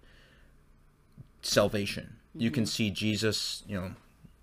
salvation. 1.41 2.17
You 2.33 2.49
can 2.49 2.65
see 2.65 2.91
Jesus, 2.91 3.61
you 3.67 3.75
know, 3.75 3.91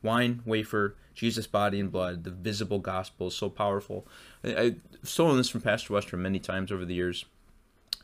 wine, 0.02 0.42
wafer, 0.44 0.94
Jesus' 1.18 1.46
body 1.46 1.80
and 1.80 1.92
blood. 1.92 2.24
The 2.24 2.30
visible 2.30 2.78
gospel 2.78 3.26
is 3.26 3.34
so 3.34 3.50
powerful. 3.50 4.06
I, 4.42 4.56
I've 4.56 4.80
stolen 5.02 5.36
this 5.36 5.48
from 5.48 5.60
Pastor 5.60 5.92
Western 5.92 6.22
many 6.22 6.38
times 6.38 6.72
over 6.72 6.84
the 6.84 6.94
years. 6.94 7.24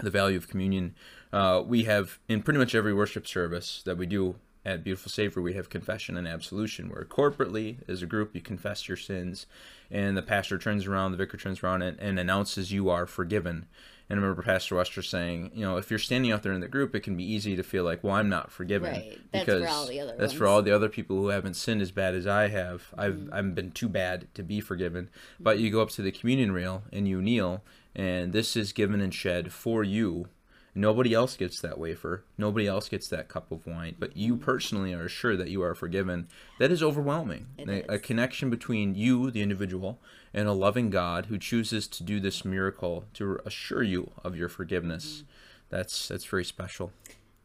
The 0.00 0.10
value 0.10 0.36
of 0.36 0.48
communion. 0.48 0.94
Uh, 1.32 1.62
we 1.64 1.84
have 1.84 2.18
in 2.28 2.42
pretty 2.42 2.58
much 2.58 2.74
every 2.74 2.92
worship 2.92 3.26
service 3.28 3.82
that 3.84 3.96
we 3.96 4.06
do 4.06 4.34
at 4.64 4.82
Beautiful 4.82 5.10
Savior, 5.10 5.42
we 5.42 5.52
have 5.54 5.68
confession 5.68 6.16
and 6.16 6.26
absolution, 6.26 6.88
where 6.88 7.04
corporately 7.04 7.78
as 7.86 8.02
a 8.02 8.06
group 8.06 8.34
you 8.34 8.40
confess 8.40 8.88
your 8.88 8.96
sins, 8.96 9.46
and 9.90 10.16
the 10.16 10.22
pastor 10.22 10.58
turns 10.58 10.86
around, 10.86 11.12
the 11.12 11.18
vicar 11.18 11.36
turns 11.36 11.62
around, 11.62 11.82
and, 11.82 12.00
and 12.00 12.18
announces 12.18 12.72
you 12.72 12.88
are 12.88 13.06
forgiven. 13.06 13.66
And 14.10 14.18
I 14.18 14.22
remember 14.22 14.42
Pastor 14.42 14.76
Wester 14.76 15.00
saying, 15.00 15.52
you 15.54 15.64
know, 15.64 15.78
if 15.78 15.88
you're 15.88 15.98
standing 15.98 16.30
out 16.30 16.42
there 16.42 16.52
in 16.52 16.60
the 16.60 16.68
group, 16.68 16.94
it 16.94 17.00
can 17.00 17.16
be 17.16 17.24
easy 17.24 17.56
to 17.56 17.62
feel 17.62 17.84
like, 17.84 18.04
well, 18.04 18.14
I'm 18.14 18.28
not 18.28 18.52
forgiven. 18.52 18.92
Right. 18.92 19.18
That's 19.32 19.46
for 19.46 19.66
all 19.66 19.86
the 19.86 20.00
other 20.00 20.14
That's 20.18 20.32
for 20.34 20.46
all 20.46 20.62
the 20.62 20.74
other 20.74 20.90
people 20.90 21.16
who 21.16 21.28
haven't 21.28 21.54
sinned 21.54 21.80
as 21.80 21.90
bad 21.90 22.14
as 22.14 22.26
I 22.26 22.48
have. 22.48 22.92
I've 22.98 23.14
Mm-hmm. 23.14 23.34
I've 23.34 23.54
been 23.54 23.70
too 23.70 23.88
bad 23.88 24.28
to 24.34 24.42
be 24.42 24.60
forgiven. 24.60 25.08
But 25.38 25.58
you 25.58 25.70
go 25.70 25.80
up 25.80 25.90
to 25.90 26.02
the 26.02 26.12
communion 26.12 26.52
rail 26.52 26.82
and 26.92 27.08
you 27.08 27.22
kneel, 27.22 27.62
and 27.94 28.32
this 28.32 28.56
is 28.56 28.72
given 28.72 29.00
and 29.00 29.14
shed 29.14 29.52
for 29.52 29.82
you. 29.84 30.28
Nobody 30.74 31.14
else 31.14 31.36
gets 31.36 31.60
that 31.60 31.78
wafer. 31.78 32.24
Nobody 32.36 32.66
else 32.66 32.88
gets 32.88 33.08
that 33.08 33.28
cup 33.28 33.52
of 33.52 33.64
wine. 33.66 33.94
But 33.98 34.16
you 34.16 34.36
personally 34.36 34.92
are 34.92 35.04
assured 35.04 35.38
that 35.38 35.48
you 35.48 35.62
are 35.62 35.74
forgiven. 35.74 36.26
That 36.58 36.72
is 36.72 36.82
overwhelming. 36.82 37.46
A, 37.60 37.94
a 37.94 37.98
connection 37.98 38.50
between 38.50 38.96
you, 38.96 39.30
the 39.30 39.42
individual, 39.42 40.00
and 40.34 40.48
a 40.48 40.52
loving 40.52 40.90
God 40.90 41.26
who 41.26 41.38
chooses 41.38 41.86
to 41.86 42.02
do 42.02 42.20
this 42.20 42.44
miracle 42.44 43.04
to 43.14 43.38
assure 43.46 43.82
you 43.82 44.10
of 44.22 44.36
your 44.36 44.48
forgiveness. 44.48 45.22
Mm. 45.22 45.24
That's 45.70 46.08
that's 46.08 46.24
very 46.24 46.44
special. 46.44 46.92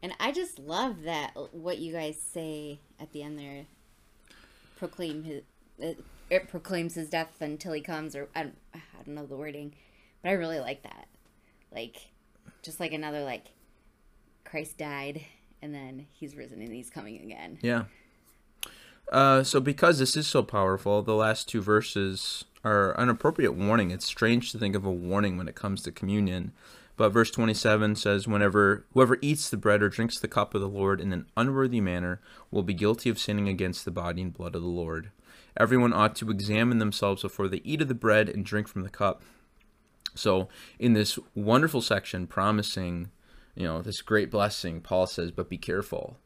And 0.02 0.14
I 0.18 0.32
just 0.32 0.58
love 0.58 1.02
that 1.02 1.32
what 1.52 1.78
you 1.78 1.92
guys 1.92 2.18
say 2.20 2.80
at 2.98 3.12
the 3.12 3.22
end 3.22 3.38
there. 3.38 3.66
Proclaim 4.76 5.24
his, 5.24 5.42
it, 5.78 6.02
it 6.30 6.48
proclaims 6.48 6.94
his 6.94 7.10
death 7.10 7.40
until 7.40 7.72
he 7.72 7.82
comes, 7.82 8.16
or 8.16 8.28
I 8.34 8.44
don't, 8.44 8.56
I 8.74 8.80
don't 9.04 9.14
know 9.14 9.26
the 9.26 9.36
wording, 9.36 9.74
but 10.22 10.30
I 10.30 10.32
really 10.32 10.58
like 10.58 10.82
that. 10.84 11.06
Like, 11.70 12.08
just 12.62 12.80
like 12.80 12.94
another 12.94 13.22
like, 13.24 13.48
Christ 14.44 14.78
died, 14.78 15.22
and 15.60 15.74
then 15.74 16.06
he's 16.12 16.34
risen 16.34 16.62
and 16.62 16.72
he's 16.72 16.88
coming 16.88 17.20
again. 17.20 17.58
Yeah. 17.60 17.84
Uh, 19.10 19.42
so 19.42 19.60
because 19.60 19.98
this 19.98 20.16
is 20.16 20.26
so 20.26 20.42
powerful, 20.42 21.02
the 21.02 21.14
last 21.14 21.48
two 21.48 21.60
verses 21.60 22.44
are 22.64 22.98
an 22.98 23.08
appropriate 23.08 23.52
warning. 23.52 23.90
It's 23.90 24.06
strange 24.06 24.52
to 24.52 24.58
think 24.58 24.76
of 24.76 24.84
a 24.84 24.90
warning 24.90 25.36
when 25.36 25.48
it 25.48 25.56
comes 25.56 25.82
to 25.82 25.92
communion. 25.92 26.52
But 26.96 27.10
verse 27.10 27.30
27 27.30 27.96
says, 27.96 28.28
Whenever 28.28 28.84
whoever 28.92 29.18
eats 29.20 29.50
the 29.50 29.56
bread 29.56 29.82
or 29.82 29.88
drinks 29.88 30.20
the 30.20 30.28
cup 30.28 30.54
of 30.54 30.60
the 30.60 30.68
Lord 30.68 31.00
in 31.00 31.12
an 31.12 31.26
unworthy 31.36 31.80
manner 31.80 32.20
will 32.50 32.62
be 32.62 32.74
guilty 32.74 33.10
of 33.10 33.18
sinning 33.18 33.48
against 33.48 33.84
the 33.84 33.90
body 33.90 34.22
and 34.22 34.32
blood 34.32 34.54
of 34.54 34.62
the 34.62 34.68
Lord. 34.68 35.10
Everyone 35.56 35.92
ought 35.92 36.14
to 36.16 36.30
examine 36.30 36.78
themselves 36.78 37.22
before 37.22 37.48
they 37.48 37.62
eat 37.64 37.82
of 37.82 37.88
the 37.88 37.94
bread 37.94 38.28
and 38.28 38.44
drink 38.44 38.68
from 38.68 38.82
the 38.82 38.90
cup. 38.90 39.22
So, 40.14 40.48
in 40.78 40.92
this 40.92 41.18
wonderful 41.34 41.80
section 41.80 42.26
promising, 42.26 43.10
you 43.54 43.64
know, 43.64 43.80
this 43.80 44.02
great 44.02 44.30
blessing, 44.30 44.80
Paul 44.80 45.06
says, 45.06 45.30
but 45.30 45.48
be 45.48 45.58
careful. 45.58 46.18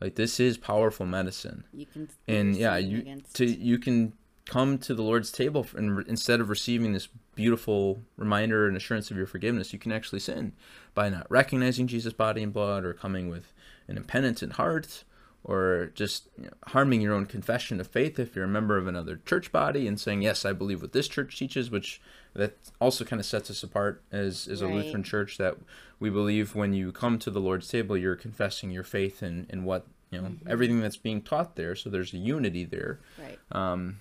Like 0.00 0.16
this 0.16 0.38
is 0.40 0.58
powerful 0.58 1.06
medicine. 1.06 1.64
You 1.72 1.86
can 1.86 2.08
And 2.28 2.56
yeah, 2.56 2.76
you 2.76 2.98
against- 2.98 3.36
to 3.36 3.46
you 3.46 3.78
can 3.78 4.12
come 4.46 4.76
to 4.76 4.94
the 4.94 5.02
Lord's 5.02 5.32
table 5.32 5.66
and 5.74 5.96
re- 5.98 6.04
instead 6.06 6.40
of 6.40 6.50
receiving 6.50 6.92
this 6.92 7.08
beautiful 7.34 8.02
reminder 8.16 8.68
and 8.68 8.76
assurance 8.76 9.10
of 9.10 9.16
your 9.16 9.26
forgiveness, 9.26 9.72
you 9.72 9.78
can 9.78 9.90
actually 9.92 10.20
sin 10.20 10.52
by 10.94 11.08
not 11.08 11.26
recognizing 11.30 11.86
Jesus' 11.86 12.12
body 12.12 12.42
and 12.42 12.52
blood 12.52 12.84
or 12.84 12.92
coming 12.92 13.28
with 13.30 13.52
an 13.88 13.96
impenitent 13.96 14.52
heart 14.54 15.04
or 15.44 15.92
just 15.94 16.28
you 16.38 16.44
know, 16.44 16.50
harming 16.68 17.02
your 17.02 17.14
own 17.14 17.26
confession 17.26 17.78
of 17.78 17.86
faith 17.86 18.18
if 18.18 18.34
you're 18.34 18.46
a 18.46 18.48
member 18.48 18.78
of 18.78 18.86
another 18.86 19.20
church 19.26 19.52
body 19.52 19.86
and 19.86 20.00
saying, 20.00 20.22
"Yes, 20.22 20.44
I 20.44 20.52
believe 20.52 20.82
what 20.82 20.92
this 20.92 21.06
church 21.06 21.38
teaches," 21.38 21.70
which 21.70 22.00
that 22.34 22.56
also 22.80 23.04
kind 23.04 23.20
of 23.20 23.26
sets 23.26 23.50
us 23.50 23.62
apart 23.62 24.02
as 24.10 24.48
as 24.48 24.60
a 24.60 24.66
Right. 24.66 24.76
Lutheran 24.76 25.02
church 25.02 25.38
that 25.38 25.56
we 26.00 26.10
believe 26.10 26.54
when 26.54 26.72
you 26.72 26.90
come 26.90 27.18
to 27.20 27.30
the 27.30 27.40
Lord's 27.40 27.68
table, 27.68 27.96
you're 27.96 28.16
confessing 28.16 28.70
your 28.70 28.84
faith 28.84 29.22
in 29.22 29.46
in 29.50 29.64
what 29.64 29.86
you 30.10 30.20
know 30.20 30.28
mm-hmm. 30.28 30.48
everything 30.48 30.80
that's 30.80 30.96
being 30.96 31.22
taught 31.22 31.56
there. 31.56 31.76
So 31.76 31.90
there's 31.90 32.14
a 32.14 32.18
unity 32.18 32.64
there 32.64 33.00
right. 33.18 33.38
Um, 33.52 34.00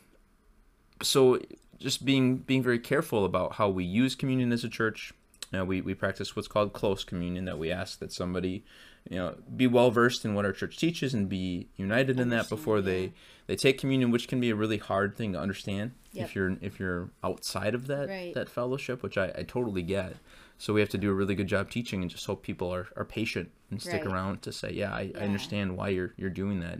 so 1.02 1.40
just 1.80 2.06
being 2.06 2.38
being 2.38 2.64
very 2.64 2.80
careful 2.80 3.26
about 3.26 3.54
how 3.56 3.70
we 3.70 3.84
use 3.84 4.16
communion 4.16 4.52
as 4.52 4.64
a 4.64 4.70
church. 4.70 5.14
You 5.52 5.60
know, 5.60 5.66
we, 5.66 5.82
we 5.82 5.94
practice 5.94 6.36
what's 6.36 6.48
called 6.48 6.74
close 6.74 7.04
communion 7.04 7.46
that 7.46 7.60
we 7.60 7.72
ask 7.72 8.00
that 8.00 8.12
somebody, 8.12 8.66
you 9.10 9.18
know, 9.18 9.36
be 9.56 9.68
well 9.68 9.92
versed 9.92 10.24
in 10.26 10.34
what 10.34 10.46
our 10.46 10.54
church 10.54 10.78
teaches 10.78 11.14
and 11.14 11.28
be 11.30 11.68
united 11.76 12.20
in 12.20 12.30
that 12.30 12.50
before 12.50 12.78
yeah. 12.78 12.86
they 12.86 13.14
they 13.48 13.56
take 13.56 13.78
communion, 13.78 14.12
which 14.12 14.28
can 14.28 14.40
be 14.40 14.50
a 14.50 14.56
really 14.56 14.78
hard 14.78 15.16
thing 15.16 15.34
to 15.34 15.40
understand 15.40 15.92
Yep. 16.14 16.30
if 16.30 16.36
you're 16.36 16.58
if 16.62 16.80
you're 16.80 17.10
outside 17.24 17.74
of 17.76 17.88
that 17.88 18.08
Right. 18.10 18.34
that 18.34 18.48
fellowship, 18.50 19.04
which 19.04 19.18
I, 19.18 19.32
I 19.38 19.44
totally 19.44 19.82
get. 19.82 20.16
So 20.58 20.74
we 20.74 20.80
have 20.80 20.90
to 20.90 20.98
do 20.98 21.10
a 21.10 21.14
really 21.14 21.36
good 21.36 21.48
job 21.48 21.70
teaching 21.70 22.02
and 22.02 22.10
just 22.10 22.26
hope 22.26 22.44
people 22.44 22.74
are, 22.74 22.88
are 22.96 23.04
patient 23.04 23.52
and 23.70 23.82
stick 23.82 24.06
Right. 24.06 24.14
around 24.14 24.42
to 24.44 24.52
say, 24.54 24.72
yeah, 24.72 24.94
I, 24.94 25.12
I 25.16 25.22
understand 25.26 25.76
why 25.76 25.90
you're 25.90 26.14
you're 26.16 26.30
doing 26.30 26.60
that, 26.62 26.80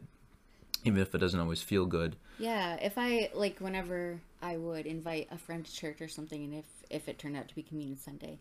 even 0.86 1.02
if 1.02 1.14
it 1.14 1.18
doesn't 1.18 1.40
always 1.40 1.62
feel 1.62 1.86
good. 1.86 2.16
Yeah, 2.40 2.76
if 2.76 2.94
I 2.98 3.30
like 3.34 3.60
whenever 3.60 4.20
I 4.42 4.58
would 4.58 4.86
invite 4.86 5.28
a 5.32 5.38
friend 5.38 5.66
to 5.66 5.72
church 5.72 6.00
or 6.02 6.08
something, 6.08 6.44
and 6.44 6.54
if 6.54 6.66
if 6.90 7.08
it 7.10 7.18
turned 7.20 7.36
out 7.36 7.48
to 7.50 7.56
be 7.56 7.64
Communion 7.64 7.98
Sunday, 7.98 8.40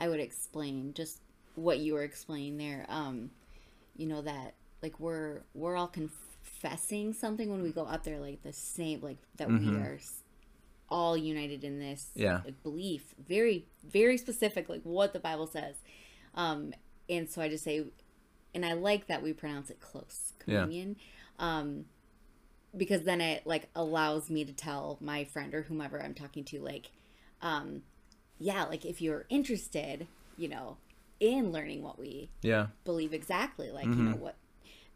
I 0.00 0.08
would 0.08 0.20
explain 0.20 0.92
just 0.94 1.20
what 1.54 1.78
you 1.78 1.94
were 1.94 2.02
explaining 2.02 2.56
there. 2.58 2.86
Um, 2.88 3.30
you 3.96 4.06
know 4.06 4.22
that 4.22 4.54
like 4.82 4.98
we're 4.98 5.42
we're 5.54 5.76
all 5.76 5.88
confessing 5.88 7.12
something 7.12 7.50
when 7.50 7.62
we 7.62 7.70
go 7.72 7.82
up 7.84 8.04
there, 8.04 8.18
like 8.18 8.42
the 8.42 8.52
same, 8.52 9.00
like 9.00 9.18
that 9.36 9.48
we 9.48 9.76
are 9.76 9.98
all 10.88 11.16
united 11.16 11.62
in 11.64 11.78
this 11.78 12.10
Yeah. 12.14 12.40
like, 12.44 12.62
belief. 12.62 13.14
Very 13.28 13.66
very 13.84 14.16
specific, 14.16 14.68
like 14.68 14.82
what 14.82 15.12
the 15.12 15.20
Bible 15.20 15.46
says. 15.46 15.76
Um, 16.34 16.72
and 17.08 17.28
so 17.28 17.42
I 17.42 17.48
just 17.48 17.64
say, 17.64 17.84
and 18.54 18.64
I 18.64 18.72
like 18.74 19.08
that 19.08 19.22
we 19.22 19.32
pronounce 19.32 19.70
it 19.70 19.80
close 19.80 20.32
Yeah. 20.46 20.62
communion. 20.62 20.96
Um, 21.38 21.86
because 22.76 23.02
then 23.02 23.20
it 23.20 23.46
like 23.46 23.68
allows 23.74 24.30
me 24.30 24.44
to 24.44 24.52
tell 24.52 24.96
my 25.00 25.24
friend 25.24 25.54
or 25.54 25.62
whomever 25.62 26.00
I'm 26.00 26.14
talking 26.14 26.44
to 26.44 26.60
like 26.60 26.92
um 27.42 27.82
yeah 28.38 28.62
like 28.64 28.84
if 28.84 29.00
you're 29.02 29.26
interested 29.28 30.06
you 30.36 30.46
know 30.48 30.76
in 31.20 31.52
learning 31.52 31.82
what 31.82 31.98
we 31.98 32.30
Yeah. 32.42 32.68
believe 32.84 33.12
exactly 33.12 33.70
like 33.70 33.84
you 33.86 33.90
Mm-hmm. 33.92 34.10
know 34.12 34.16
what 34.16 34.36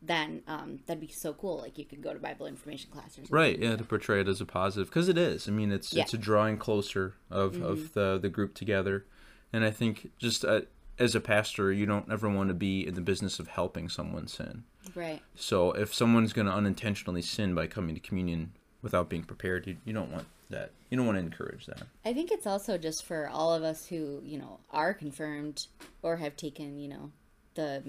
then 0.02 0.42
um 0.48 0.80
that'd 0.86 1.00
be 1.00 1.08
so 1.08 1.32
cool 1.32 1.58
like 1.60 1.78
you 1.78 1.84
could 1.84 2.02
go 2.02 2.12
to 2.12 2.18
bible 2.18 2.46
information 2.46 2.90
class 2.90 3.12
or 3.12 3.22
something 3.22 3.34
Right, 3.34 3.58
yeah, 3.58 3.76
to 3.76 3.84
portray 3.84 4.20
it 4.20 4.28
as 4.28 4.40
a 4.40 4.44
positive 4.44 4.88
because 4.88 5.08
it 5.08 5.16
is. 5.16 5.48
I 5.48 5.52
mean, 5.52 5.70
it's 5.72 5.92
Yeah. 5.94 6.02
it's 6.02 6.12
a 6.14 6.18
drawing 6.18 6.58
closer 6.58 7.14
of, 7.30 7.60
of 7.62 7.92
the 7.94 8.18
the 8.20 8.28
group 8.28 8.54
together, 8.54 9.06
and 9.52 9.64
I 9.64 9.70
think 9.70 10.10
just 10.18 10.44
uh, 10.44 10.62
as 10.98 11.14
a 11.14 11.20
pastor, 11.20 11.72
you 11.72 11.86
don't 11.86 12.10
ever 12.12 12.28
want 12.28 12.48
to 12.48 12.54
be 12.54 12.86
in 12.86 12.94
the 12.94 13.00
business 13.00 13.38
of 13.38 13.48
helping 13.48 13.88
someone 13.88 14.26
sin. 14.28 14.64
right 14.94 15.22
So 15.34 15.72
if 15.72 15.94
someone's 15.94 16.32
going 16.34 16.46
to 16.46 16.52
unintentionally 16.52 17.22
sin 17.22 17.54
by 17.54 17.66
coming 17.66 17.94
to 17.94 18.00
communion 18.00 18.52
without 18.82 19.08
being 19.08 19.24
prepared, 19.24 19.66
you, 19.66 19.76
you 19.86 19.92
don't 19.94 20.12
want 20.12 20.26
that. 20.54 20.70
You 20.90 20.96
don't 20.96 21.06
want 21.06 21.18
to 21.18 21.24
encourage 21.24 21.66
that. 21.66 21.82
i 22.04 22.12
think 22.12 22.30
it's 22.30 22.46
also 22.46 22.78
just 22.78 23.04
for 23.04 23.28
all 23.28 23.52
of 23.52 23.62
us 23.62 23.86
who 23.86 24.20
you 24.24 24.38
know 24.38 24.60
are 24.70 24.94
confirmed 24.94 25.66
or 26.02 26.16
have 26.18 26.36
taken 26.36 26.78
you 26.78 26.88
know 26.88 27.10
the 27.54 27.82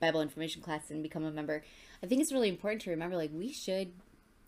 bible 0.00 0.20
information 0.20 0.62
class 0.62 0.90
and 0.90 1.02
become 1.02 1.24
a 1.24 1.30
member 1.30 1.62
i 2.02 2.06
think 2.06 2.20
it's 2.20 2.32
really 2.32 2.48
important 2.48 2.82
to 2.82 2.90
remember 2.90 3.16
like 3.16 3.30
we 3.34 3.52
should 3.52 3.88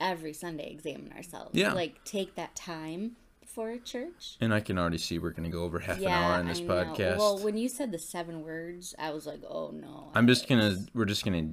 every 0.00 0.32
sunday 0.32 0.70
examine 0.70 1.12
ourselves 1.12 1.50
Yeah. 1.54 1.72
like 1.72 2.04
take 2.04 2.34
that 2.36 2.54
time 2.54 3.16
for 3.46 3.76
church 3.78 4.36
And 4.40 4.54
I 4.54 4.60
can 4.60 4.78
already 4.78 4.98
see 4.98 5.18
we're 5.18 5.30
going 5.32 5.50
to 5.50 5.56
go 5.56 5.64
over 5.64 5.80
half 5.80 5.98
an 5.98 6.06
hour 6.06 6.34
on 6.34 6.46
this 6.46 6.60
podcast. 6.60 7.16
Well, 7.18 7.38
when 7.42 7.56
you 7.56 7.68
said 7.68 7.90
the 7.90 7.98
seven 7.98 8.42
words, 8.44 8.94
I 8.96 9.10
was 9.10 9.26
like, 9.26 9.40
oh 9.42 9.72
no. 9.72 10.12
I'm 10.14 10.28
just 10.28 10.48
gonna. 10.48 10.76
We're 10.94 11.04
just 11.04 11.24
gonna 11.24 11.48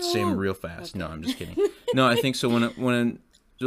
say 0.00 0.20
them 0.20 0.36
real 0.36 0.54
fast. 0.54 0.94
No, 0.94 1.08
I'm 1.08 1.22
just 1.24 1.36
kidding. 1.36 1.56
no, 1.92 2.06
I 2.06 2.14
think 2.14 2.36
so. 2.36 2.48
When 2.48 2.62
when 2.76 3.18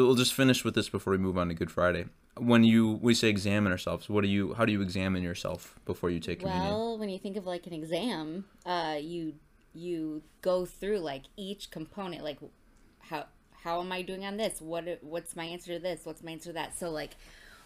we'll 0.06 0.16
just 0.16 0.34
finish 0.34 0.64
with 0.64 0.76
this 0.76 0.90
before 0.90 1.12
we 1.12 1.18
move 1.18 1.38
on 1.38 1.50
to 1.50 1.54
Good 1.54 1.72
Friday. 1.72 2.06
When 2.38 2.64
you 2.64 3.00
we 3.02 3.14
say 3.14 3.30
examine 3.30 3.72
ourselves, 3.72 4.10
what 4.10 4.22
do 4.22 4.28
you? 4.28 4.54
How 4.54 4.66
do 4.66 4.72
you 4.72 4.82
examine 4.82 5.24
yourself 5.24 5.80
before 5.86 6.10
you 6.10 6.20
take 6.20 6.42
communion? 6.42 6.66
Well, 6.66 6.98
when 6.98 7.10
you 7.10 7.18
think 7.18 7.36
of 7.36 7.46
like 7.46 7.66
an 7.68 7.74
exam, 7.74 8.46
uh, 8.66 8.98
you 9.00 9.34
you 9.74 10.24
go 10.42 10.66
through 10.66 11.00
like 11.00 11.24
each 11.36 11.72
component, 11.72 12.24
like 12.24 12.38
how 13.00 13.26
how 13.64 13.82
am 13.82 13.92
I 13.92 14.02
doing 14.02 14.26
on 14.26 14.38
this? 14.38 14.62
What 14.62 15.00
what's 15.02 15.36
my 15.36 15.46
answer 15.46 15.74
to 15.74 15.80
this? 15.80 16.02
What's 16.04 16.24
my 16.24 16.32
answer 16.32 16.50
to 16.50 16.54
that? 16.54 16.78
So 16.78 16.90
like, 16.92 17.16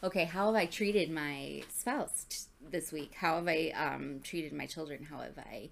okay, 0.03 0.25
how 0.25 0.47
have 0.47 0.55
I 0.55 0.65
treated 0.65 1.11
my 1.11 1.63
spouse 1.69 2.25
t- 2.29 2.69
this 2.69 2.91
week? 2.91 3.13
How 3.15 3.35
have 3.35 3.47
I 3.47 3.71
um, 3.75 4.21
treated 4.23 4.53
my 4.53 4.65
children? 4.65 5.03
How 5.03 5.19
have 5.19 5.37
I? 5.37 5.69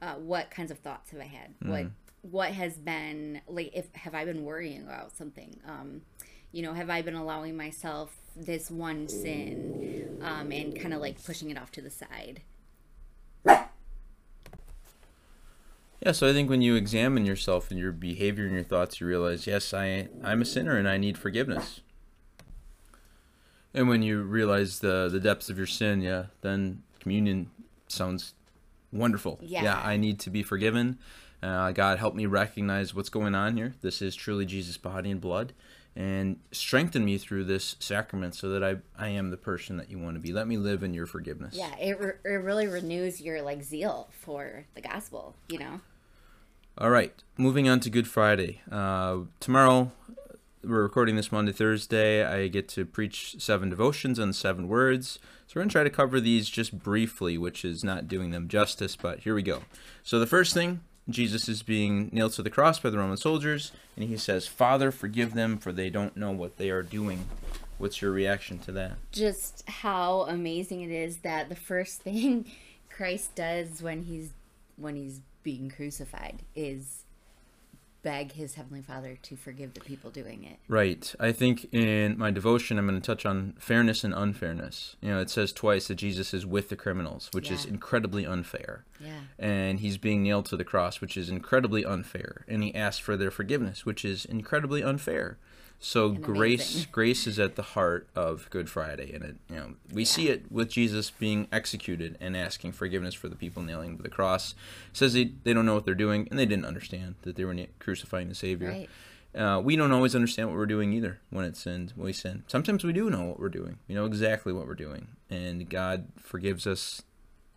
Uh, 0.00 0.14
what 0.16 0.50
kinds 0.50 0.70
of 0.70 0.78
thoughts 0.78 1.10
have 1.12 1.20
I 1.20 1.26
had? 1.26 1.54
What 1.62 1.86
what 2.22 2.52
has 2.52 2.78
been 2.78 3.40
like? 3.46 3.70
If 3.74 3.92
have 3.94 4.14
I 4.14 4.24
been 4.24 4.44
worrying 4.44 4.82
about 4.82 5.16
something? 5.16 5.60
Um, 5.66 6.02
you 6.52 6.62
know, 6.62 6.72
have 6.72 6.90
I 6.90 7.02
been 7.02 7.14
allowing 7.14 7.56
myself 7.56 8.16
this 8.36 8.70
one 8.70 9.08
sin 9.08 10.18
um, 10.22 10.52
and 10.52 10.78
kind 10.78 10.94
of 10.94 11.00
like 11.00 11.22
pushing 11.24 11.50
it 11.50 11.58
off 11.58 11.72
to 11.72 11.82
the 11.82 11.90
side? 11.90 12.42
Yeah, 16.04 16.10
so 16.12 16.28
I 16.28 16.32
think 16.32 16.50
when 16.50 16.62
you 16.62 16.74
examine 16.74 17.26
yourself 17.26 17.70
and 17.70 17.78
your 17.78 17.92
behavior 17.92 18.44
and 18.44 18.54
your 18.54 18.64
thoughts, 18.64 19.00
you 19.00 19.06
realize, 19.06 19.46
yes, 19.46 19.72
I 19.72 20.08
I'm 20.24 20.42
a 20.42 20.44
sinner 20.44 20.76
and 20.76 20.88
I 20.88 20.96
need 20.96 21.16
forgiveness. 21.16 21.80
And 23.74 23.88
when 23.88 24.02
you 24.02 24.22
realize 24.22 24.80
the 24.80 25.08
the 25.10 25.20
depths 25.20 25.48
of 25.48 25.56
your 25.58 25.66
sin, 25.66 26.00
yeah, 26.00 26.26
then 26.40 26.82
communion 27.00 27.50
sounds 27.88 28.34
wonderful. 28.92 29.38
Yeah. 29.42 29.80
I 29.82 29.96
need 29.96 30.18
to 30.20 30.30
be 30.30 30.42
forgiven. 30.42 30.98
Uh, 31.42 31.72
God, 31.72 31.98
help 31.98 32.14
me 32.14 32.26
recognize 32.26 32.94
what's 32.94 33.08
going 33.08 33.34
on 33.34 33.56
here. 33.56 33.74
This 33.82 34.00
is 34.00 34.14
truly 34.14 34.46
Jesus' 34.46 34.76
body 34.76 35.10
and 35.10 35.20
blood, 35.20 35.52
and 35.96 36.38
strengthen 36.52 37.04
me 37.04 37.18
through 37.18 37.44
this 37.44 37.74
sacrament 37.80 38.34
so 38.34 38.48
that 38.50 38.62
I, 38.62 38.76
I 38.96 39.08
am 39.08 39.30
the 39.30 39.36
person 39.36 39.76
that 39.78 39.90
you 39.90 39.98
want 39.98 40.14
to 40.14 40.20
be. 40.20 40.32
Let 40.32 40.46
me 40.46 40.56
live 40.56 40.82
in 40.82 40.94
your 40.94 41.06
forgiveness. 41.06 41.54
Yeah, 41.56 41.76
it, 41.78 41.98
re- 41.98 42.12
it 42.24 42.42
really 42.42 42.68
renews 42.68 43.20
your 43.20 43.42
like 43.42 43.62
zeal 43.62 44.08
for 44.12 44.66
the 44.74 44.80
gospel, 44.80 45.34
you 45.48 45.58
know. 45.58 45.80
All 46.78 46.90
right, 46.90 47.12
moving 47.36 47.68
on 47.68 47.80
to 47.80 47.90
Good 47.90 48.08
Friday. 48.08 48.62
Uh, 48.70 49.18
tomorrow, 49.40 49.90
we're 50.64 50.82
recording 50.82 51.16
this 51.16 51.32
Maundy, 51.32 51.52
Thursday. 51.52 52.24
I 52.24 52.46
get 52.46 52.68
to 52.70 52.86
preach 52.86 53.36
seven 53.40 53.68
devotions 53.68 54.18
and 54.18 54.34
seven 54.34 54.68
words. 54.68 55.18
So 55.46 55.54
we're 55.56 55.62
going 55.62 55.68
to 55.70 55.72
try 55.72 55.82
to 55.82 55.90
cover 55.90 56.20
these 56.20 56.48
just 56.48 56.78
briefly, 56.78 57.36
which 57.36 57.64
is 57.64 57.82
not 57.82 58.06
doing 58.06 58.30
them 58.30 58.48
justice, 58.48 58.94
but 58.94 59.20
here 59.20 59.34
we 59.34 59.42
go. 59.42 59.62
So 60.04 60.20
the 60.20 60.26
first 60.26 60.54
thing 60.54 60.80
Jesus 61.08 61.48
is 61.48 61.62
being 61.62 62.10
nailed 62.12 62.32
to 62.34 62.42
the 62.42 62.50
cross 62.50 62.78
by 62.78 62.90
the 62.90 62.98
Roman 62.98 63.16
soldiers, 63.16 63.72
and 63.96 64.08
he 64.08 64.16
says, 64.16 64.46
Father, 64.46 64.90
forgive 64.90 65.34
them, 65.34 65.58
for 65.58 65.72
they 65.72 65.90
don't 65.90 66.16
know 66.16 66.30
what 66.30 66.58
they 66.58 66.70
are 66.70 66.82
doing. 66.82 67.26
What's 67.78 68.00
your 68.00 68.12
reaction 68.12 68.58
to 68.60 68.72
that? 68.72 68.92
Just 69.10 69.68
how 69.68 70.22
amazing 70.28 70.82
it 70.82 70.90
is 70.90 71.18
that 71.18 71.48
the 71.48 71.56
first 71.56 72.02
thing 72.02 72.46
Christ 72.88 73.34
does 73.34 73.82
when 73.82 74.02
he's 74.02 74.30
when 74.76 74.96
he's 74.96 75.20
being 75.42 75.70
crucified 75.70 76.42
is 76.54 77.01
beg 78.02 78.32
his 78.32 78.54
heavenly 78.54 78.82
father 78.82 79.16
to 79.22 79.36
forgive 79.36 79.74
the 79.74 79.80
people 79.80 80.10
doing 80.10 80.44
it. 80.44 80.58
Right. 80.68 81.14
I 81.20 81.32
think 81.32 81.72
in 81.72 82.18
my 82.18 82.30
devotion, 82.30 82.78
I'm 82.78 82.86
going 82.86 83.00
to 83.00 83.06
touch 83.06 83.24
on 83.24 83.54
fairness 83.58 84.04
and 84.04 84.12
unfairness. 84.12 84.96
You 85.00 85.10
know, 85.10 85.20
it 85.20 85.30
says 85.30 85.52
twice 85.52 85.88
that 85.88 85.96
Jesus 85.96 86.34
is 86.34 86.44
with 86.44 86.68
the 86.68 86.76
criminals, 86.76 87.30
which 87.32 87.50
is 87.50 87.64
incredibly 87.64 88.26
unfair. 88.26 88.84
Yeah. 89.00 89.20
And 89.38 89.80
he's 89.80 89.98
being 89.98 90.22
nailed 90.22 90.46
to 90.46 90.56
the 90.56 90.64
cross, 90.64 91.00
which 91.00 91.16
is 91.16 91.28
incredibly 91.28 91.84
unfair. 91.84 92.44
And 92.48 92.62
he 92.62 92.74
asks 92.74 93.00
for 93.00 93.16
their 93.16 93.30
forgiveness, 93.30 93.86
which 93.86 94.04
is 94.04 94.24
incredibly 94.24 94.82
unfair. 94.82 95.38
So 95.84 96.10
And 96.10 96.22
grace, 96.22 96.86
grace 96.86 97.26
is 97.26 97.40
at 97.40 97.56
the 97.56 97.62
heart 97.62 98.06
of 98.14 98.48
Good 98.50 98.70
Friday, 98.70 99.12
and 99.12 99.24
it, 99.24 99.36
you 99.50 99.56
know, 99.56 99.74
we 99.92 100.04
see 100.04 100.28
it 100.28 100.50
with 100.50 100.70
Jesus 100.70 101.10
being 101.10 101.48
executed 101.50 102.16
and 102.20 102.36
asking 102.36 102.70
forgiveness 102.70 103.14
for 103.14 103.28
the 103.28 103.34
people 103.34 103.64
nailing 103.64 103.96
to 103.96 104.02
the 104.02 104.08
cross. 104.08 104.54
It 104.92 104.96
says 104.96 105.14
they, 105.14 105.32
they 105.42 105.52
don't 105.52 105.66
know 105.66 105.74
what 105.74 105.84
they're 105.84 105.96
doing, 105.96 106.28
and 106.30 106.38
they 106.38 106.46
didn't 106.46 106.66
understand 106.66 107.16
that 107.22 107.34
they 107.34 107.44
were 107.44 107.56
crucifying 107.80 108.28
the 108.28 108.36
Savior. 108.36 108.68
Right. 108.68 108.88
Uh, 109.34 109.60
we 109.60 109.74
don't 109.74 109.90
always 109.90 110.14
understand 110.14 110.48
what 110.48 110.56
we're 110.56 110.66
doing 110.66 110.92
either 110.92 111.18
when 111.30 111.44
it's 111.44 111.58
sinned 111.58 111.92
when 111.96 112.06
we 112.06 112.12
sin. 112.12 112.44
Sometimes 112.46 112.84
we 112.84 112.92
do 112.92 113.10
know 113.10 113.24
what 113.24 113.40
we're 113.40 113.48
doing. 113.48 113.78
We 113.88 113.96
know 113.96 114.04
exactly 114.04 114.52
what 114.52 114.68
we're 114.68 114.74
doing, 114.74 115.08
and 115.28 115.68
God 115.68 116.06
forgives 116.16 116.64
us 116.64 117.02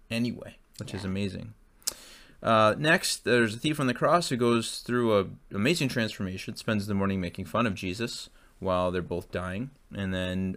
anyway, 0.10 0.58
which 0.80 0.96
is 0.96 1.06
amazing. 1.06 1.54
Uh, 2.46 2.76
next, 2.78 3.24
there's 3.26 3.56
a 3.56 3.58
thief 3.58 3.80
on 3.80 3.88
the 3.88 3.94
cross 3.94 4.30
who 4.30 4.38
goes 4.38 4.82
through 4.82 5.20
a 5.20 5.26
amazing 5.54 5.90
transformation. 5.90 6.56
Spends 6.56 6.86
the 6.86 6.94
morning 6.94 7.20
making 7.20 7.46
fun 7.46 7.66
of 7.66 7.74
Jesus 7.74 8.30
while 8.60 8.92
they're 8.92 9.02
both 9.02 9.32
dying, 9.32 9.72
and 9.96 10.14
then 10.14 10.56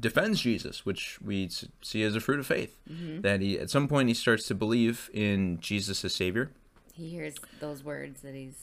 defends 0.00 0.40
Jesus, 0.40 0.86
which 0.86 1.20
we 1.20 1.50
see 1.82 2.02
as 2.02 2.16
a 2.16 2.20
fruit 2.20 2.40
of 2.40 2.46
faith. 2.46 2.80
That 3.20 3.42
he, 3.42 3.58
at 3.58 3.68
some 3.68 3.86
point, 3.86 4.08
he 4.08 4.14
starts 4.14 4.46
to 4.48 4.54
believe 4.54 5.10
in 5.12 5.60
Jesus 5.60 6.02
as 6.06 6.14
Savior, 6.14 6.52
He 6.94 7.10
hears 7.10 7.34
those 7.60 7.84
words 7.84 8.22
that 8.22 8.34
he's 8.34 8.54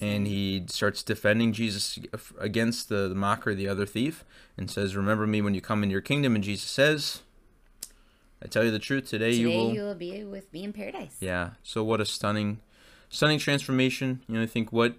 and 0.00 0.26
he 0.26 0.64
starts 0.68 1.02
defending 1.02 1.52
Jesus 1.52 1.98
against 2.38 2.90
the, 2.90 3.08
the 3.08 3.14
mocker, 3.14 3.54
the 3.54 3.68
other 3.68 3.86
thief, 3.86 4.24
and 4.56 4.70
says, 4.70 4.96
"Remember 4.96 5.26
me 5.26 5.42
when 5.42 5.54
you 5.54 5.60
come 5.60 5.82
into 5.82 5.92
your 5.92 6.00
kingdom." 6.00 6.34
And 6.34 6.42
Jesus 6.44 6.70
says, 6.70 7.20
"I 8.42 8.46
tell 8.48 8.64
you 8.64 8.70
the 8.70 8.78
truth, 8.78 9.08
today, 9.08 9.32
today 9.32 9.38
you 9.40 9.48
will." 9.48 9.72
you 9.74 9.82
will 9.82 9.94
be 9.94 10.24
with 10.24 10.52
me 10.52 10.64
in 10.64 10.72
paradise. 10.72 11.16
Yeah. 11.20 11.50
So 11.62 11.82
what 11.84 12.00
a 12.00 12.06
stunning, 12.06 12.60
stunning 13.08 13.38
transformation. 13.38 14.22
You 14.28 14.36
know, 14.36 14.42
I 14.42 14.46
think 14.46 14.72
what. 14.72 14.96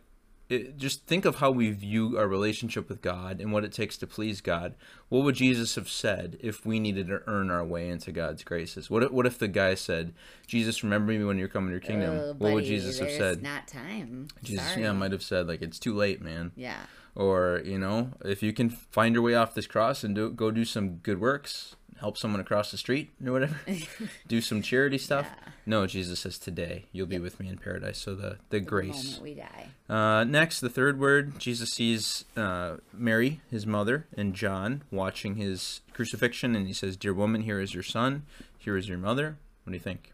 It, 0.50 0.78
just 0.78 1.06
think 1.06 1.26
of 1.26 1.36
how 1.36 1.52
we 1.52 1.72
view 1.72 2.18
our 2.18 2.26
relationship 2.26 2.88
with 2.88 3.02
God 3.02 3.42
and 3.42 3.52
what 3.52 3.66
it 3.66 3.74
takes 3.74 3.98
to 3.98 4.08
please 4.08 4.40
God. 4.40 4.76
What 5.10 5.26
would 5.26 5.36
Jesus 5.36 5.76
have 5.76 5.90
said 5.90 6.38
if 6.40 6.66
we 6.66 6.80
needed 6.80 7.08
to 7.08 7.22
earn 7.28 7.52
our 7.52 7.66
way 7.66 7.90
into 7.90 8.14
God's 8.14 8.46
graces? 8.46 8.90
What 8.90 9.04
if, 9.04 9.12
what 9.12 9.26
if 9.26 9.38
the 9.38 9.50
guy 9.50 9.76
said, 9.76 10.14
"Jesus, 10.48 10.84
remember 10.86 11.12
me 11.12 11.22
when 11.26 11.38
you're 11.38 11.50
coming 11.50 11.68
to 11.68 11.72
your 11.74 11.82
kingdom"? 11.82 12.18
Oh, 12.18 12.36
what 12.38 12.54
would 12.54 12.64
Jesus 12.64 12.98
have 13.00 13.12
said? 13.12 13.44
Not 13.44 13.68
time. 13.68 14.30
Jesus, 14.42 14.66
Sorry. 14.70 14.84
yeah, 14.84 14.94
might 14.94 15.12
have 15.12 15.22
said 15.22 15.48
like, 15.50 15.62
"It's 15.62 15.80
too 15.80 15.94
late, 15.94 16.22
man." 16.22 16.54
Yeah. 16.56 16.80
or 17.14 17.62
you 17.66 17.78
know 17.78 18.12
if 18.24 18.42
you 18.42 18.54
can 18.54 18.70
find 18.70 19.16
your 19.16 19.24
way 19.24 19.34
off 19.36 19.54
this 19.54 19.68
cross 19.68 20.02
and 20.06 20.16
do, 20.16 20.30
go 20.30 20.50
do 20.50 20.64
some 20.64 20.98
good 20.98 21.20
works 21.20 21.76
help 22.00 22.18
someone 22.18 22.40
across 22.42 22.72
the 22.72 22.78
street 22.78 23.12
or 23.26 23.32
whatever. 23.32 23.56
Do 24.28 24.42
some 24.42 24.62
charity 24.62 24.98
stuff. 24.98 25.26
Yeah. 25.30 25.52
no 25.66 25.86
jesus 25.88 26.20
says 26.22 26.38
today 26.38 26.86
you'll 26.92 27.08
be 27.08 27.20
with 27.20 27.40
me 27.40 27.48
in 27.50 27.58
paradise. 27.58 27.98
So 27.98 28.16
the 28.16 28.38
the 28.50 28.60
The 28.60 28.60
grace. 28.62 29.20
we 29.22 29.34
die. 29.34 29.68
uh, 29.90 30.24
next 30.24 30.60
the 30.62 30.70
third 30.70 31.00
word 31.00 31.40
jesus 31.40 31.72
sees 31.72 32.24
uh, 32.36 32.78
mary 32.94 33.42
his 33.52 33.66
mother 33.66 34.06
and 34.16 34.34
john 34.34 34.84
watching 34.92 35.36
his 35.36 35.82
crucifixion 35.94 36.56
and 36.56 36.68
he 36.68 36.74
says 36.74 36.96
dear 36.98 37.14
woman 37.14 37.42
here 37.42 37.60
is 37.60 37.74
your 37.74 37.84
son. 37.84 38.24
Here 38.58 38.76
is 38.78 38.88
your 38.90 38.98
mother. 38.98 39.38
What 39.64 39.72
do 39.72 39.78
you 39.78 39.84
think? 39.84 40.12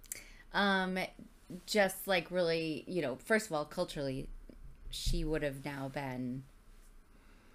Um, 0.54 0.98
just 1.65 2.08
like 2.08 2.30
really, 2.32 2.84
you 2.88 3.02
know, 3.02 3.17
first 3.24 3.48
of 3.48 3.54
all, 3.54 3.65
culturally, 3.65 4.28
she 4.91 5.24
would 5.24 5.41
have 5.43 5.65
now 5.65 5.89
been 5.93 6.43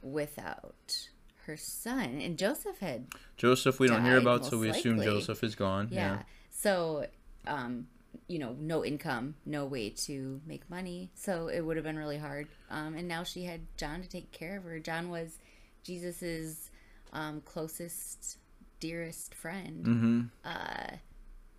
without 0.02 1.08
her 1.48 1.56
son, 1.56 2.20
and 2.22 2.38
Joseph 2.38 2.78
had 2.78 3.06
joseph 3.36 3.80
we 3.80 3.88
don't 3.88 4.04
hear 4.04 4.18
about 4.18 4.46
so 4.46 4.58
we 4.58 4.68
assume 4.68 5.02
joseph 5.02 5.42
is 5.42 5.54
gone 5.54 5.88
yeah. 5.90 6.16
yeah, 6.16 6.22
So, 6.50 7.06
um, 7.46 7.88
you 8.28 8.38
know, 8.38 8.54
no 8.58 8.84
income, 8.84 9.34
no 9.44 9.64
way 9.64 9.90
to 9.90 10.40
make 10.46 10.68
money, 10.70 11.10
so 11.14 11.48
it 11.48 11.60
would 11.60 11.76
have 11.76 11.84
been 11.84 11.98
really 11.98 12.18
hard. 12.18 12.48
Um, 12.70 12.94
and 12.94 13.08
now 13.08 13.22
she 13.22 13.44
had 13.44 13.60
John 13.76 14.02
to 14.02 14.08
take 14.08 14.30
care 14.32 14.56
of 14.58 14.64
her. 14.64 14.78
John 14.78 15.08
was 15.08 15.38
Jesus's 15.82 16.70
um, 17.12 17.40
closest, 17.44 18.38
dearest 18.80 19.34
friend, 19.34 19.84
mm-hmm 19.84 20.20
uh, 20.44 20.96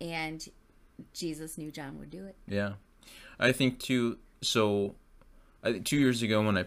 and 0.00 0.48
Jesus 1.12 1.58
knew 1.58 1.70
John 1.70 1.98
would 1.98 2.10
do 2.10 2.24
it. 2.26 2.36
Yeah, 2.46 2.74
I 3.38 3.52
think 3.52 3.78
too. 3.78 4.18
So, 4.42 4.94
I 5.62 5.72
two 5.78 5.98
years 5.98 6.22
ago 6.22 6.42
when 6.42 6.56
I 6.56 6.66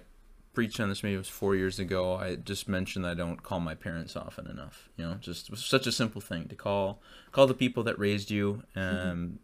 preached 0.54 0.80
on 0.80 0.90
this, 0.90 1.04
maybe 1.04 1.16
it 1.16 1.20
was 1.20 1.28
four 1.30 1.56
years 1.56 1.80
ago. 1.80 2.16
I 2.16 2.36
just 2.36 2.68
mentioned 2.70 3.06
that 3.06 3.10
I 3.10 3.14
don't 3.16 3.42
call 3.42 3.60
my 3.60 3.76
parents 3.76 4.16
often 4.16 4.48
enough. 4.48 4.90
You 4.98 5.06
know, 5.06 5.14
just 5.16 5.56
such 5.58 5.88
a 5.88 5.92
simple 5.92 6.22
thing 6.22 6.48
to 6.48 6.56
call 6.56 7.02
call 7.32 7.48
the 7.48 7.54
people 7.54 7.84
that 7.84 7.98
raised 8.00 8.30
you, 8.32 8.64
um, 8.76 9.40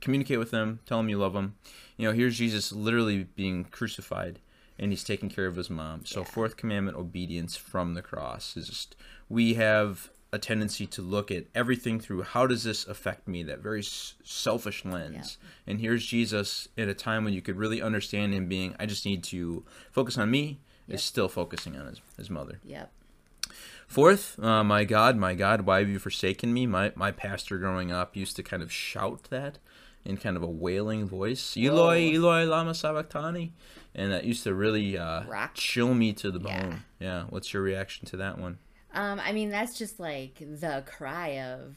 communicate 0.00 0.38
with 0.38 0.50
them, 0.50 0.80
tell 0.86 0.98
them 0.98 1.08
you 1.08 1.18
love 1.18 1.32
them. 1.32 1.56
You 1.96 2.08
know, 2.08 2.14
here's 2.14 2.38
Jesus 2.38 2.72
literally 2.72 3.24
being 3.24 3.64
crucified. 3.64 4.40
And 4.80 4.92
he's 4.92 5.02
taking 5.02 5.28
care 5.28 5.46
of 5.46 5.56
his 5.56 5.68
mom. 5.68 6.06
So, 6.06 6.20
Yeah. 6.20 6.26
fourth 6.26 6.56
commandment, 6.56 6.96
obedience 6.96 7.56
from 7.56 7.94
the 7.94 8.02
cross, 8.02 8.56
is 8.56 8.68
just 8.68 8.94
we 9.28 9.54
have 9.54 10.10
a 10.32 10.38
tendency 10.38 10.86
to 10.86 11.00
look 11.00 11.30
at 11.30 11.44
everything 11.54 11.98
through 11.98 12.22
how 12.22 12.46
does 12.46 12.62
this 12.62 12.86
affect 12.86 13.26
me? 13.26 13.42
That 13.42 13.60
very 13.60 13.80
s- 13.80 14.14
selfish 14.22 14.84
lens. 14.84 15.38
And 15.66 15.80
here's 15.80 16.04
jesus 16.04 16.68
at 16.76 16.88
a 16.88 16.94
time 16.94 17.24
when 17.24 17.32
you 17.32 17.40
could 17.42 17.56
really 17.56 17.80
understand 17.80 18.34
him 18.34 18.46
being 18.46 18.74
i 18.78 18.84
just 18.86 19.06
need 19.06 19.22
to 19.24 19.64
focus 19.90 20.18
on 20.18 20.30
me 20.30 20.58
Yep. 20.86 20.94
is 20.96 21.02
still 21.04 21.28
focusing 21.28 21.76
on 21.76 21.86
his, 21.86 22.00
his 22.16 22.30
mother. 22.30 22.60
Yep. 22.64 22.90
fourth 23.86 24.38
uh, 24.42 24.62
my 24.64 24.84
god 24.84 25.16
my 25.16 25.34
god 25.34 25.62
why 25.62 25.78
have 25.80 25.88
you 25.88 25.98
forsaken 25.98 26.52
me? 26.52 26.66
My, 26.66 26.92
my 26.94 27.10
pastor 27.10 27.58
growing 27.58 27.90
up 27.92 28.16
used 28.16 28.36
to 28.36 28.42
kind 28.42 28.62
of 28.62 28.70
shout 28.72 29.24
that 29.30 29.58
in 30.04 30.16
kind 30.16 30.36
of 30.36 30.42
a 30.42 30.46
wailing 30.46 31.06
voice 31.06 31.56
eloi 31.56 32.14
eloi 32.14 32.44
lama 32.46 32.74
sabachthani. 32.74 33.52
And 33.94 34.12
that 34.12 34.24
used 34.24 34.44
to 34.44 34.54
really 34.54 34.96
uh, 34.96 35.22
chill 35.54 35.92
me 35.94 36.12
to 36.14 36.30
the 36.30 36.38
Yeah. 36.40 36.62
bone. 36.62 36.82
Yeah 37.00 37.24
what's 37.30 37.52
your 37.52 37.62
reaction 37.62 38.06
to 38.08 38.16
that 38.18 38.38
one 38.38 38.58
Um, 38.94 39.20
I 39.20 39.32
mean, 39.32 39.50
that's 39.50 39.76
just 39.78 40.00
like 40.00 40.38
the 40.38 40.82
cry 40.86 41.40
of 41.40 41.76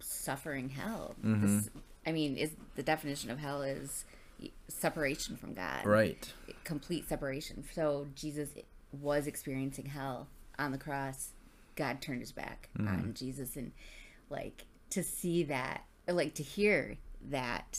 suffering 0.00 0.68
hell. 0.68 1.14
Mm-hmm. 1.24 1.46
This, 1.58 1.70
I 2.06 2.12
mean, 2.12 2.36
is 2.36 2.50
the 2.76 2.82
definition 2.82 3.30
of 3.30 3.38
hell 3.38 3.62
is 3.62 4.04
separation 4.68 5.36
from 5.36 5.54
God, 5.54 5.86
right 5.86 6.32
Complete 6.64 7.08
separation. 7.08 7.64
So 7.72 8.06
Jesus 8.14 8.50
was 8.92 9.26
experiencing 9.26 9.86
hell 9.86 10.28
on 10.58 10.72
the 10.72 10.78
cross. 10.78 11.30
God 11.76 12.00
turned 12.00 12.20
his 12.20 12.32
back 12.32 12.68
Mm-hmm. 12.78 12.88
on 12.88 13.14
Jesus, 13.14 13.56
and 13.56 13.72
like 14.30 14.64
to 14.90 15.02
see 15.02 15.44
that, 15.44 15.84
like 16.08 16.34
to 16.34 16.42
hear 16.42 16.98
that, 17.30 17.78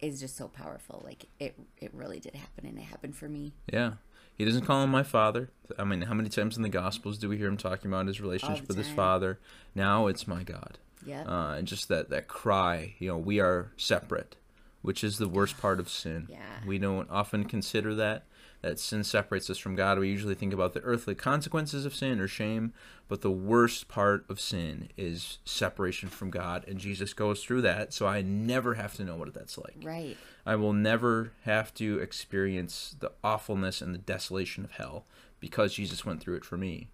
is 0.00 0.20
just 0.20 0.36
so 0.36 0.48
powerful. 0.48 1.02
Like 1.04 1.26
it, 1.38 1.54
it 1.80 1.92
really 1.94 2.18
did 2.20 2.34
happen, 2.34 2.66
and 2.66 2.78
it 2.78 2.82
happened 2.82 3.14
for 3.16 3.28
me. 3.28 3.52
Yeah. 3.72 3.92
He 4.36 4.44
doesn't 4.44 4.64
call 4.64 4.82
him 4.82 4.90
my 4.90 5.02
father. 5.02 5.50
I 5.78 5.84
mean, 5.84 6.02
how 6.02 6.14
many 6.14 6.28
times 6.28 6.56
in 6.56 6.62
the 6.62 6.68
Gospels 6.68 7.18
do 7.18 7.28
we 7.28 7.36
hear 7.38 7.48
him 7.48 7.56
talking 7.56 7.90
about 7.90 8.06
his 8.06 8.20
relationship 8.20 8.66
with 8.68 8.76
his 8.76 8.88
father? 8.88 9.38
Now 9.74 10.06
it's 10.06 10.26
my 10.26 10.42
God. 10.42 10.78
Yeah. 11.06 11.22
Uh, 11.22 11.54
and 11.54 11.66
just 11.66 11.88
that, 11.88 12.10
that 12.10 12.28
cry, 12.28 12.94
you 12.98 13.08
know, 13.08 13.18
we 13.18 13.40
are 13.40 13.72
separate, 13.76 14.36
which 14.82 15.02
is 15.04 15.18
the 15.18 15.28
worst 15.28 15.58
part 15.58 15.80
of 15.80 15.88
sin. 15.88 16.28
Yeah. 16.30 16.38
We 16.66 16.78
don't 16.78 17.10
often 17.10 17.44
consider 17.44 17.94
that. 17.96 18.24
That 18.62 18.78
sin 18.78 19.04
separates 19.04 19.50
us 19.50 19.58
from 19.58 19.74
God, 19.74 19.98
we 19.98 20.08
usually 20.08 20.34
think 20.34 20.54
about 20.54 20.72
the 20.72 20.80
earthly 20.80 21.14
consequences 21.14 21.84
of 21.84 21.94
sin 21.94 22.20
or 22.20 22.28
shame, 22.28 22.72
but 23.08 23.20
the 23.20 23.30
worst 23.30 23.88
part 23.88 24.24
of 24.28 24.40
sin 24.40 24.88
is 24.96 25.38
separation 25.44 26.08
from 26.08 26.30
God, 26.30 26.64
and 26.66 26.78
Jesus 26.78 27.12
goes 27.12 27.44
through 27.44 27.62
that, 27.62 27.92
so 27.92 28.06
I 28.06 28.22
never 28.22 28.74
have 28.74 28.94
to 28.94 29.04
know 29.04 29.16
what 29.16 29.34
that's 29.34 29.58
like. 29.58 29.76
Right. 29.82 30.16
I 30.46 30.56
will 30.56 30.72
never 30.72 31.32
have 31.42 31.74
to 31.74 31.98
experience 31.98 32.96
the 32.98 33.12
awfulness 33.22 33.82
and 33.82 33.94
the 33.94 33.98
desolation 33.98 34.64
of 34.64 34.72
hell 34.72 35.04
because 35.40 35.74
Jesus 35.74 36.06
went 36.06 36.20
through 36.20 36.36
it 36.36 36.44
for 36.44 36.56
me. 36.56 36.88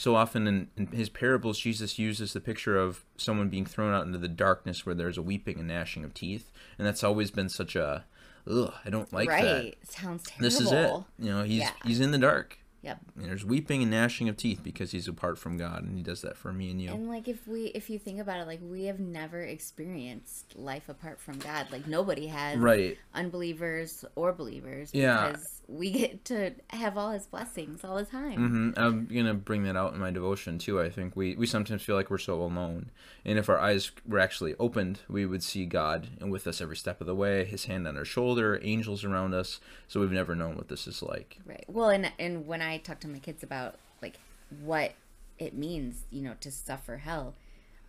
So 0.00 0.16
often 0.16 0.46
in, 0.46 0.68
in 0.78 0.86
his 0.86 1.10
parables, 1.10 1.58
Jesus 1.58 1.98
uses 1.98 2.32
the 2.32 2.40
picture 2.40 2.78
of 2.78 3.04
someone 3.18 3.50
being 3.50 3.66
thrown 3.66 3.92
out 3.92 4.06
into 4.06 4.16
the 4.16 4.28
darkness 4.28 4.86
where 4.86 4.94
there's 4.94 5.18
a 5.18 5.22
weeping 5.22 5.58
and 5.58 5.68
gnashing 5.68 6.04
of 6.04 6.14
teeth, 6.14 6.50
and 6.78 6.86
that's 6.86 7.04
always 7.04 7.30
been 7.30 7.50
such 7.50 7.76
a, 7.76 8.06
ugh, 8.50 8.72
I 8.84 8.90
don't 8.90 9.12
like 9.12 9.28
that. 9.28 9.34
right. 9.34 9.78
Sounds 9.88 10.24
terrible. 10.24 10.42
This 10.44 10.60
is 10.60 10.72
it. 10.72 10.90
You 11.18 11.30
know, 11.30 11.42
he's 11.44 11.60
Yeah. 11.60 11.70
he's 11.84 12.00
in 12.00 12.10
the 12.10 12.18
dark. 12.18 12.56
Yep. 12.82 12.98
And 13.16 13.24
there's 13.26 13.44
weeping 13.44 13.82
and 13.82 13.90
gnashing 13.90 14.30
of 14.30 14.38
teeth 14.38 14.60
because 14.64 14.90
he's 14.90 15.06
apart 15.06 15.36
from 15.38 15.58
God, 15.58 15.82
and 15.84 15.98
he 15.98 16.02
does 16.02 16.22
that 16.22 16.38
for 16.38 16.50
me 16.50 16.70
and 16.70 16.80
you. 16.80 16.90
And 16.90 17.08
like 17.10 17.28
if 17.28 17.46
we 17.46 17.66
if 17.66 17.90
you 17.90 17.98
think 17.98 18.20
about 18.20 18.40
it, 18.40 18.46
like 18.46 18.60
we 18.62 18.84
have 18.84 18.98
never 18.98 19.42
experienced 19.42 20.56
life 20.56 20.88
apart 20.88 21.20
from 21.20 21.38
God. 21.40 21.66
Like 21.70 21.86
nobody 21.86 22.26
has 22.28 22.56
right. 22.58 22.96
unbelievers 23.14 24.04
or 24.14 24.32
believers 24.32 24.90
Yeah. 24.94 25.28
because 25.32 25.59
we 25.70 25.90
get 25.92 26.24
to 26.26 26.52
have 26.70 26.98
all 26.98 27.12
his 27.12 27.26
blessings 27.26 27.84
all 27.84 27.96
the 27.96 28.04
time. 28.04 28.34
hmm 28.34 28.70
I'm 28.76 29.06
gonna 29.06 29.34
bring 29.34 29.62
that 29.64 29.76
out 29.76 29.94
in 29.94 30.00
my 30.00 30.10
devotion 30.10 30.58
too. 30.58 30.80
I 30.80 30.90
think 30.90 31.14
we 31.14 31.36
we 31.36 31.46
sometimes 31.46 31.82
feel 31.82 31.96
like 31.96 32.10
we're 32.10 32.18
so 32.18 32.42
alone, 32.42 32.90
and 33.24 33.38
if 33.38 33.48
our 33.48 33.58
eyes 33.58 33.92
were 34.06 34.18
actually 34.18 34.54
opened, 34.58 35.00
we 35.08 35.26
would 35.26 35.42
see 35.42 35.66
God 35.66 36.08
and 36.20 36.30
with 36.32 36.46
us 36.46 36.60
every 36.60 36.76
step 36.76 37.00
of 37.00 37.06
the 37.06 37.14
way, 37.14 37.44
His 37.44 37.66
hand 37.66 37.86
on 37.86 37.96
our 37.96 38.04
shoulder, 38.04 38.58
angels 38.62 39.04
around 39.04 39.32
us. 39.32 39.60
So 39.86 40.00
we've 40.00 40.10
never 40.10 40.34
known 40.34 40.56
what 40.56 40.68
this 40.68 40.86
is 40.86 41.02
like. 41.02 41.38
Right. 41.46 41.64
Well, 41.68 41.90
and 41.90 42.12
and 42.18 42.46
when 42.46 42.62
I 42.62 42.78
talk 42.78 43.00
to 43.00 43.08
my 43.08 43.18
kids 43.20 43.42
about 43.42 43.76
like 44.02 44.18
what 44.62 44.94
it 45.38 45.54
means, 45.54 46.04
you 46.10 46.22
know, 46.22 46.34
to 46.40 46.50
suffer 46.50 46.98
hell, 46.98 47.34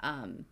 um, 0.01 0.45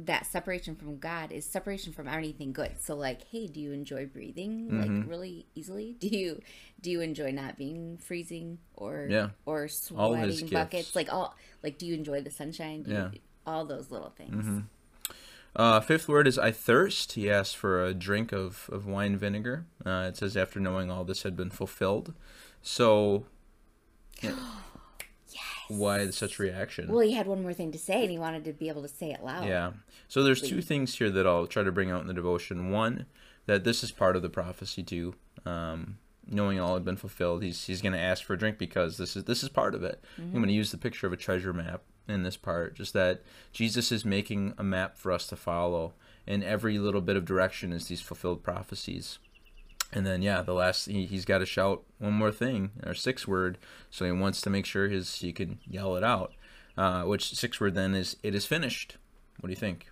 that 0.00 0.26
separation 0.26 0.76
from 0.76 0.98
God 0.98 1.32
is 1.32 1.44
separation 1.44 1.92
from 1.92 2.06
anything 2.06 2.52
good. 2.52 2.76
So, 2.80 2.94
like, 2.94 3.24
hey, 3.32 3.46
do 3.48 3.58
you 3.60 3.72
enjoy 3.72 4.06
breathing 4.06 4.68
Mm-hmm. 4.70 4.80
like 5.00 5.08
really 5.10 5.46
easily? 5.54 5.96
Do 6.00 6.06
you 6.08 6.40
do 6.80 6.90
you 6.92 7.00
enjoy 7.00 7.32
not 7.32 7.58
being 7.58 7.98
freezing 7.98 8.58
or 8.74 9.08
Yeah. 9.10 9.30
or 9.44 9.66
sweating 9.66 10.48
buckets? 10.48 10.94
Like 10.94 11.12
all 11.12 11.34
like, 11.64 11.78
do 11.78 11.86
you 11.86 11.94
enjoy 11.94 12.20
the 12.22 12.30
sunshine? 12.30 12.82
Do 12.84 12.90
Yeah. 12.92 12.96
Mm-hmm. 12.98 13.14
You, 13.14 13.20
all 13.46 13.64
those 13.64 13.90
little 13.90 14.10
things. 14.10 14.62
Uh, 15.56 15.80
fifth 15.80 16.06
word 16.06 16.28
is 16.28 16.38
I 16.38 16.52
thirst. 16.52 17.12
He 17.14 17.28
asks 17.28 17.54
for 17.54 17.82
a 17.84 17.92
drink 17.94 18.30
of, 18.32 18.68
of 18.72 18.86
wine 18.86 19.16
vinegar. 19.16 19.66
Uh, 19.84 20.06
it 20.08 20.16
says 20.16 20.36
after 20.36 20.60
knowing 20.60 20.90
all 20.90 21.02
this 21.02 21.24
had 21.24 21.34
been 21.36 21.50
fulfilled. 21.50 22.14
So, 22.62 23.24
yeah. 24.22 24.34
Why 25.68 26.08
such 26.10 26.38
reaction? 26.38 26.88
Well, 26.88 27.00
he 27.00 27.12
had 27.12 27.26
one 27.26 27.42
more 27.42 27.52
thing 27.52 27.72
to 27.72 27.78
say, 27.78 28.02
and 28.02 28.10
he 28.10 28.18
wanted 28.18 28.44
to 28.44 28.52
be 28.52 28.68
able 28.68 28.82
to 28.82 28.88
say 28.88 29.12
it 29.12 29.22
loud. 29.22 29.46
Yeah. 29.46 29.72
So 30.08 30.22
there's 30.22 30.42
two 30.42 30.62
things 30.62 30.94
here 30.96 31.10
that 31.10 31.26
I'll 31.26 31.46
try 31.46 31.62
to 31.62 31.72
bring 31.72 31.90
out 31.90 32.00
in 32.00 32.06
the 32.06 32.14
devotion. 32.14 32.70
One, 32.70 33.06
that 33.46 33.64
this 33.64 33.82
is 33.82 33.90
part 33.90 34.16
of 34.16 34.22
the 34.22 34.28
prophecy 34.28 34.82
too. 34.82 35.14
Um, 35.46 35.98
knowing 36.26 36.60
all 36.60 36.74
had 36.74 36.84
been 36.84 36.96
fulfilled, 36.96 37.42
he's 37.42 37.66
he's 37.66 37.82
going 37.82 37.92
to 37.92 37.98
ask 37.98 38.24
for 38.24 38.34
a 38.34 38.38
drink 38.38 38.58
because 38.58 38.96
this 38.96 39.16
is 39.16 39.24
this 39.24 39.42
is 39.42 39.48
part 39.48 39.74
of 39.74 39.82
it. 39.82 40.02
I'm 40.18 40.32
going 40.32 40.46
to 40.46 40.52
use 40.52 40.70
the 40.70 40.78
picture 40.78 41.06
of 41.06 41.12
a 41.12 41.16
treasure 41.16 41.52
map 41.52 41.82
in 42.08 42.22
this 42.22 42.36
part, 42.36 42.74
just 42.74 42.94
that 42.94 43.22
Jesus 43.52 43.92
is 43.92 44.04
making 44.04 44.54
a 44.56 44.64
map 44.64 44.96
for 44.96 45.12
us 45.12 45.26
to 45.28 45.36
follow, 45.36 45.92
and 46.26 46.42
every 46.42 46.78
little 46.78 47.02
bit 47.02 47.16
of 47.16 47.24
direction 47.24 47.72
is 47.72 47.88
these 47.88 48.00
fulfilled 48.00 48.42
prophecies. 48.42 49.18
And 49.92 50.06
then 50.06 50.22
yeah, 50.22 50.42
the 50.42 50.52
last 50.52 50.86
he, 50.86 51.06
he's 51.06 51.24
got 51.24 51.38
to 51.38 51.46
shout 51.46 51.82
one 51.98 52.12
more 52.12 52.32
thing, 52.32 52.70
our 52.86 52.94
sixth 52.94 53.26
word. 53.26 53.58
So 53.90 54.04
he 54.04 54.12
wants 54.12 54.40
to 54.42 54.50
make 54.50 54.66
sure 54.66 54.88
his 54.88 55.14
he 55.16 55.32
can 55.32 55.58
yell 55.66 55.96
it 55.96 56.04
out. 56.04 56.32
Uh, 56.76 57.02
which 57.02 57.34
sixth 57.34 57.60
word 57.60 57.74
then 57.74 57.94
is 57.94 58.16
it 58.22 58.34
is 58.34 58.46
finished. 58.46 58.96
What 59.40 59.48
do 59.48 59.52
you 59.52 59.56
think? 59.56 59.86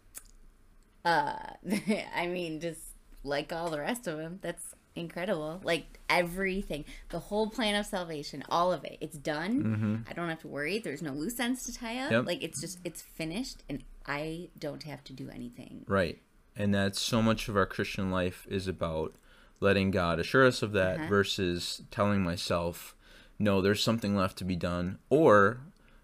Uh, 1.04 1.36
I 2.14 2.26
mean, 2.26 2.60
just 2.60 2.80
like 3.24 3.52
all 3.52 3.70
the 3.70 3.80
rest 3.80 4.06
of 4.06 4.18
them, 4.18 4.38
that's 4.42 4.74
incredible. 4.94 5.60
Like 5.62 6.00
everything, 6.08 6.84
the 7.10 7.18
whole 7.18 7.48
plan 7.48 7.74
of 7.74 7.86
salvation, 7.86 8.42
all 8.48 8.72
of 8.72 8.84
it, 8.84 8.98
it's 9.00 9.16
done. 9.16 10.04
I 10.08 10.12
don't 10.12 10.28
have 10.28 10.40
to 10.40 10.48
worry. 10.48 10.78
There's 10.78 11.02
no 11.02 11.12
loose 11.12 11.38
ends 11.38 11.64
to 11.64 11.74
tie 11.74 11.98
up. 11.98 12.10
Yep. 12.10 12.26
Like 12.26 12.42
it's 12.42 12.60
just, 12.60 12.78
it's 12.84 13.02
finished, 13.02 13.62
and 13.68 13.84
I 14.06 14.50
don't 14.58 14.82
have 14.84 15.04
to 15.04 15.12
do 15.12 15.30
anything. 15.30 15.84
Right. 15.86 16.20
And 16.56 16.74
that's 16.74 17.00
so 17.00 17.20
much 17.20 17.48
of 17.48 17.56
our 17.56 17.66
Christian 17.66 18.10
life 18.10 18.46
is 18.48 18.66
about 18.66 19.14
letting 19.60 19.90
God 19.90 20.18
assure 20.18 20.46
us 20.46 20.62
of 20.62 20.72
that 20.72 20.98
Uh-huh. 20.98 21.08
versus 21.08 21.82
telling 21.90 22.22
myself, 22.22 22.94
no, 23.38 23.60
there's 23.60 23.82
something 23.82 24.14
left 24.16 24.36
to 24.38 24.44
be 24.44 24.56
done, 24.56 24.98
or 25.10 25.60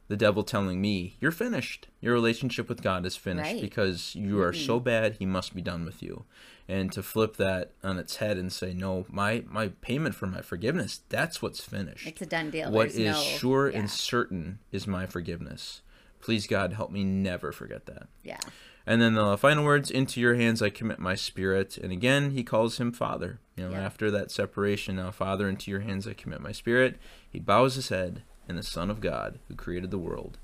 the 0.08 0.16
devil 0.16 0.42
telling 0.42 0.80
me, 0.80 1.16
you're 1.20 1.30
finished. 1.32 1.88
Your 2.00 2.12
relationship 2.12 2.68
with 2.68 2.82
God 2.82 3.06
is 3.06 3.16
finished 3.16 3.52
Right. 3.52 3.60
because 3.62 4.14
you 4.14 4.40
are 4.42 4.52
so 4.52 4.78
bad, 4.78 5.14
he 5.18 5.24
must 5.26 5.54
be 5.54 5.62
done 5.62 5.84
with 5.86 6.02
you. 6.02 6.24
And 6.68 6.92
to 6.92 7.02
flip 7.02 7.36
that 7.38 7.72
on 7.82 7.98
its 7.98 8.16
head 8.16 8.36
and 8.36 8.52
say, 8.52 8.74
no, 8.74 9.06
my, 9.08 9.44
my 9.48 9.68
payment 9.80 10.14
for 10.14 10.26
my 10.26 10.42
forgiveness, 10.42 11.00
that's 11.08 11.40
what's 11.42 11.60
finished. 11.62 12.06
It's 12.06 12.20
a 12.22 12.26
done 12.26 12.50
deal. 12.50 12.70
What 12.70 12.88
There's 12.92 12.96
is 12.98 13.16
no, 13.16 13.22
sure 13.22 13.70
yeah, 13.70 13.78
and 13.78 13.90
certain 13.90 14.58
is 14.70 14.86
my 14.86 15.06
forgiveness. 15.06 15.80
Please, 16.20 16.46
God, 16.46 16.74
help 16.74 16.90
me 16.90 17.04
never 17.04 17.50
forget 17.50 17.86
that. 17.86 18.06
yeah, 18.22 18.38
And 18.86 19.00
then 19.00 19.14
the 19.14 19.36
final 19.38 19.64
words, 19.64 19.90
into 19.90 20.20
your 20.20 20.34
hands 20.34 20.60
I 20.62 20.70
commit 20.70 20.98
my 20.98 21.14
spirit. 21.14 21.78
And 21.78 21.92
again, 21.92 22.32
he 22.32 22.42
calls 22.42 22.78
him 22.78 22.92
Father. 22.92 23.38
You 23.56 23.64
know, 23.68 23.70
Yeah. 23.72 23.82
after 23.82 24.10
that 24.10 24.30
separation, 24.30 24.96
now, 24.96 25.10
Father, 25.10 25.48
into 25.48 25.70
your 25.70 25.80
hands 25.80 26.06
I 26.08 26.14
commit 26.14 26.40
my 26.40 26.52
spirit. 26.52 26.98
He 27.30 27.38
bows 27.38 27.74
his 27.76 27.90
head, 27.90 28.22
and 28.48 28.58
the 28.58 28.62
Son 28.62 28.90
of 28.90 29.00
God, 29.00 29.38
who 29.48 29.54
created 29.54 29.90
the 29.90 29.98
world, 29.98 30.38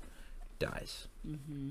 dies. 0.59 1.07
Mm-hmm. 1.27 1.69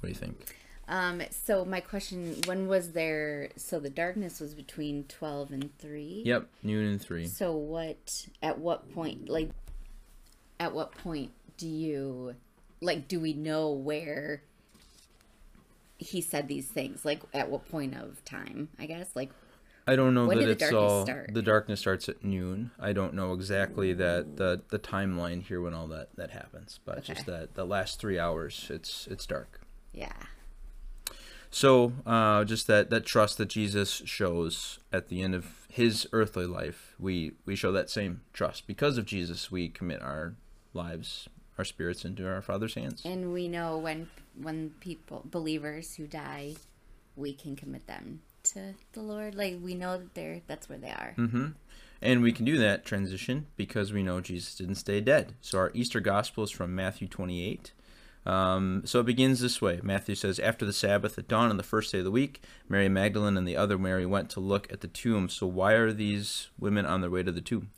What 0.00 0.02
do 0.02 0.08
you 0.08 0.14
think? 0.14 0.56
Um. 0.88 1.22
So 1.30 1.64
my 1.64 1.80
question: 1.80 2.36
When 2.46 2.66
was 2.66 2.92
there? 2.92 3.50
So 3.56 3.78
the 3.78 3.88
darkness 3.88 4.40
was 4.40 4.52
between 4.54 5.04
twelve 5.04 5.52
and 5.52 5.70
three. 5.78 6.22
Yep, 6.26 6.48
noon 6.64 6.86
and 6.88 7.00
three. 7.00 7.28
So 7.28 7.52
what? 7.54 8.26
At 8.42 8.58
what 8.58 8.92
point? 8.92 9.28
Like, 9.28 9.50
at 10.58 10.74
what 10.74 10.92
point 10.98 11.30
do 11.56 11.68
you, 11.68 12.34
like, 12.80 13.06
do 13.06 13.20
we 13.20 13.32
know 13.32 13.70
where 13.70 14.42
he 15.98 16.20
said 16.20 16.48
these 16.48 16.66
things? 16.68 17.04
Like, 17.04 17.22
at 17.34 17.50
what 17.50 17.68
point 17.68 17.94
of 17.94 18.24
time? 18.24 18.68
I 18.78 18.86
guess. 18.86 19.14
Like, 19.14 19.30
I 19.86 19.96
don't 19.96 20.14
know 20.14 20.26
When 20.26 20.38
that 20.38 20.46
did 20.46 20.58
the 20.60 20.64
it's 20.66 20.72
all. 20.74 21.04
start? 21.04 21.30
The 21.34 21.42
darkness 21.42 21.80
starts 21.80 22.08
at 22.08 22.22
noon. 22.24 22.70
I 22.78 22.92
don't 22.92 23.14
know 23.14 23.32
exactly 23.32 23.92
that 23.94 24.36
the 24.36 24.62
the 24.70 24.78
timeline 24.78 25.42
here 25.42 25.60
when 25.60 25.74
all 25.74 25.88
that 25.88 26.14
that 26.16 26.30
happens, 26.30 26.78
but 26.84 26.98
it's 26.98 27.06
just 27.08 27.26
that 27.26 27.54
the 27.54 27.64
last 27.64 27.98
three 28.00 28.18
hours, 28.18 28.68
it's 28.70 29.06
it's 29.10 29.26
dark. 29.26 29.60
yeah, 29.92 30.12
So, 31.50 31.92
uh, 32.06 32.44
just 32.44 32.66
that, 32.68 32.88
that 32.90 33.04
trust 33.04 33.38
that 33.38 33.48
Jesus 33.48 34.02
shows 34.06 34.78
at 34.92 35.08
the 35.08 35.20
end 35.20 35.34
of 35.34 35.66
his 35.68 36.06
earthly 36.12 36.46
life, 36.46 36.94
we, 36.98 37.32
we 37.44 37.56
show 37.56 37.72
that 37.72 37.90
same 37.90 38.22
trust. 38.32 38.66
Because 38.66 38.96
of 38.98 39.04
Jesus, 39.04 39.50
we 39.50 39.68
commit 39.68 40.00
our 40.00 40.34
lives, 40.72 41.28
our 41.58 41.64
spirits 41.64 42.04
into 42.04 42.26
our 42.26 42.40
Father's 42.40 42.74
hands. 42.74 43.02
and 43.04 43.32
we 43.34 43.48
know 43.48 43.76
when 43.76 44.08
when 44.40 44.70
people 44.80 45.22
believers 45.30 45.94
who 45.94 46.06
die, 46.06 46.54
we 47.16 47.32
can 47.32 47.56
commit 47.56 47.86
them 47.86 48.22
to 48.44 48.74
the 48.92 49.02
Lord. 49.02 49.34
Like 49.34 49.58
we 49.62 49.74
know 49.74 49.98
that 49.98 50.14
they're 50.14 50.40
that's 50.46 50.68
where 50.68 50.78
they 50.78 50.90
are. 50.90 51.14
hmm 51.16 51.48
And 52.00 52.22
we 52.22 52.32
can 52.32 52.44
do 52.44 52.58
that 52.58 52.84
transition 52.84 53.46
because 53.56 53.92
we 53.92 54.02
know 54.02 54.20
Jesus 54.20 54.54
didn't 54.54 54.76
stay 54.76 55.00
dead. 55.00 55.34
So, 55.40 55.58
our 55.58 55.70
Easter 55.74 56.00
Gospel 56.00 56.44
is 56.44 56.50
from 56.50 56.74
Matthew 56.74 57.08
28. 57.08 57.72
Um, 58.24 58.82
so 58.84 59.00
it 59.00 59.06
begins 59.06 59.40
this 59.40 59.60
way. 59.60 59.80
Matthew 59.82 60.14
says, 60.14 60.38
After 60.38 60.64
the 60.64 60.72
Sabbath, 60.72 61.18
at 61.18 61.26
dawn 61.28 61.50
on 61.50 61.56
the 61.56 61.62
first 61.62 61.90
day 61.90 61.98
of 61.98 62.04
the 62.04 62.10
week, 62.10 62.42
Mary 62.68 62.88
Magdalene 62.88 63.36
and 63.36 63.48
the 63.48 63.56
other 63.56 63.78
Mary 63.78 64.06
went 64.06 64.30
to 64.30 64.40
look 64.40 64.72
at 64.72 64.80
the 64.80 64.88
tomb. 64.88 65.28
So 65.28 65.46
why 65.46 65.72
are 65.72 65.92
these 65.92 66.48
women 66.58 66.86
on 66.86 67.00
their 67.00 67.10
way 67.10 67.22
to 67.22 67.32
the 67.32 67.40
tomb? 67.40 67.70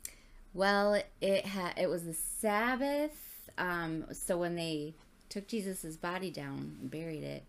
Well, 0.53 1.01
it 1.19 1.45
had 1.47 1.73
it 1.77 1.89
was 1.89 2.05
the 2.05 2.13
Sabbath. 2.13 3.49
Um, 3.57 4.05
so 4.13 4.37
when 4.37 4.55
they 4.55 4.95
took 5.29 5.47
Jesus's 5.47 5.97
body 5.97 6.31
down 6.31 6.77
and 6.81 6.89
buried 6.91 7.23
it, 7.23 7.45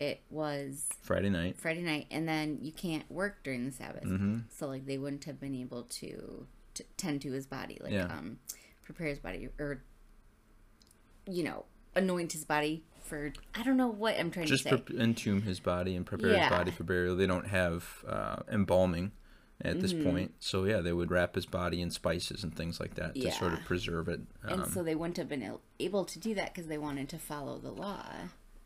it 0.00 0.20
was 0.30 0.88
Friday 1.02 1.30
night. 1.30 1.56
Friday 1.56 1.82
night, 1.82 2.06
and 2.10 2.28
then 2.28 2.58
you 2.62 2.72
can't 2.72 3.10
work 3.10 3.42
during 3.44 3.64
the 3.64 3.72
Sabbath. 3.72 4.02
hmm 4.04 4.38
So 4.50 4.66
like 4.66 4.86
they 4.86 4.98
wouldn't 4.98 5.24
have 5.24 5.40
been 5.40 5.54
able 5.54 5.84
to, 5.84 6.46
to 6.74 6.84
tend 6.96 7.22
to 7.22 7.32
his 7.32 7.46
body, 7.46 7.78
like 7.82 7.92
Yeah. 7.92 8.06
um, 8.06 8.38
prepare 8.84 9.06
his 9.08 9.18
body 9.20 9.48
or 9.58 9.82
you 11.26 11.42
know 11.42 11.64
anoint 11.94 12.32
his 12.32 12.44
body 12.44 12.82
for 13.02 13.32
I 13.54 13.62
don't 13.62 13.76
know 13.76 13.88
what 13.88 14.18
I'm 14.18 14.30
trying 14.30 14.46
just 14.46 14.64
to 14.64 14.70
say. 14.70 14.76
Just 14.76 14.86
pre- 14.86 14.98
entomb 14.98 15.42
his 15.42 15.60
body 15.60 15.94
and 15.96 16.04
prepare 16.04 16.32
Yeah. 16.32 16.48
his 16.48 16.50
body 16.50 16.70
for 16.70 16.84
burial. 16.84 17.16
They 17.16 17.26
don't 17.26 17.46
have 17.46 18.04
uh, 18.08 18.36
embalming 18.50 19.12
at 19.60 19.80
this 19.80 19.92
Mm-hmm. 19.92 20.10
point, 20.10 20.34
so 20.40 20.64
yeah, 20.64 20.80
they 20.80 20.92
would 20.92 21.10
wrap 21.10 21.34
his 21.34 21.46
body 21.46 21.80
in 21.80 21.90
spices 21.90 22.42
and 22.42 22.54
things 22.54 22.80
like 22.80 22.94
that 22.96 23.14
to 23.14 23.30
sort 23.32 23.52
of 23.52 23.64
preserve 23.64 24.08
it. 24.08 24.20
Um, 24.44 24.60
and 24.62 24.72
so 24.72 24.82
they 24.82 24.94
wouldn't 24.94 25.16
have 25.16 25.28
been 25.28 25.58
able 25.78 26.04
to 26.04 26.18
do 26.18 26.34
that 26.34 26.52
because 26.52 26.68
they 26.68 26.78
wanted 26.78 27.08
to 27.10 27.18
follow 27.18 27.58
the 27.58 27.70
law. 27.70 28.04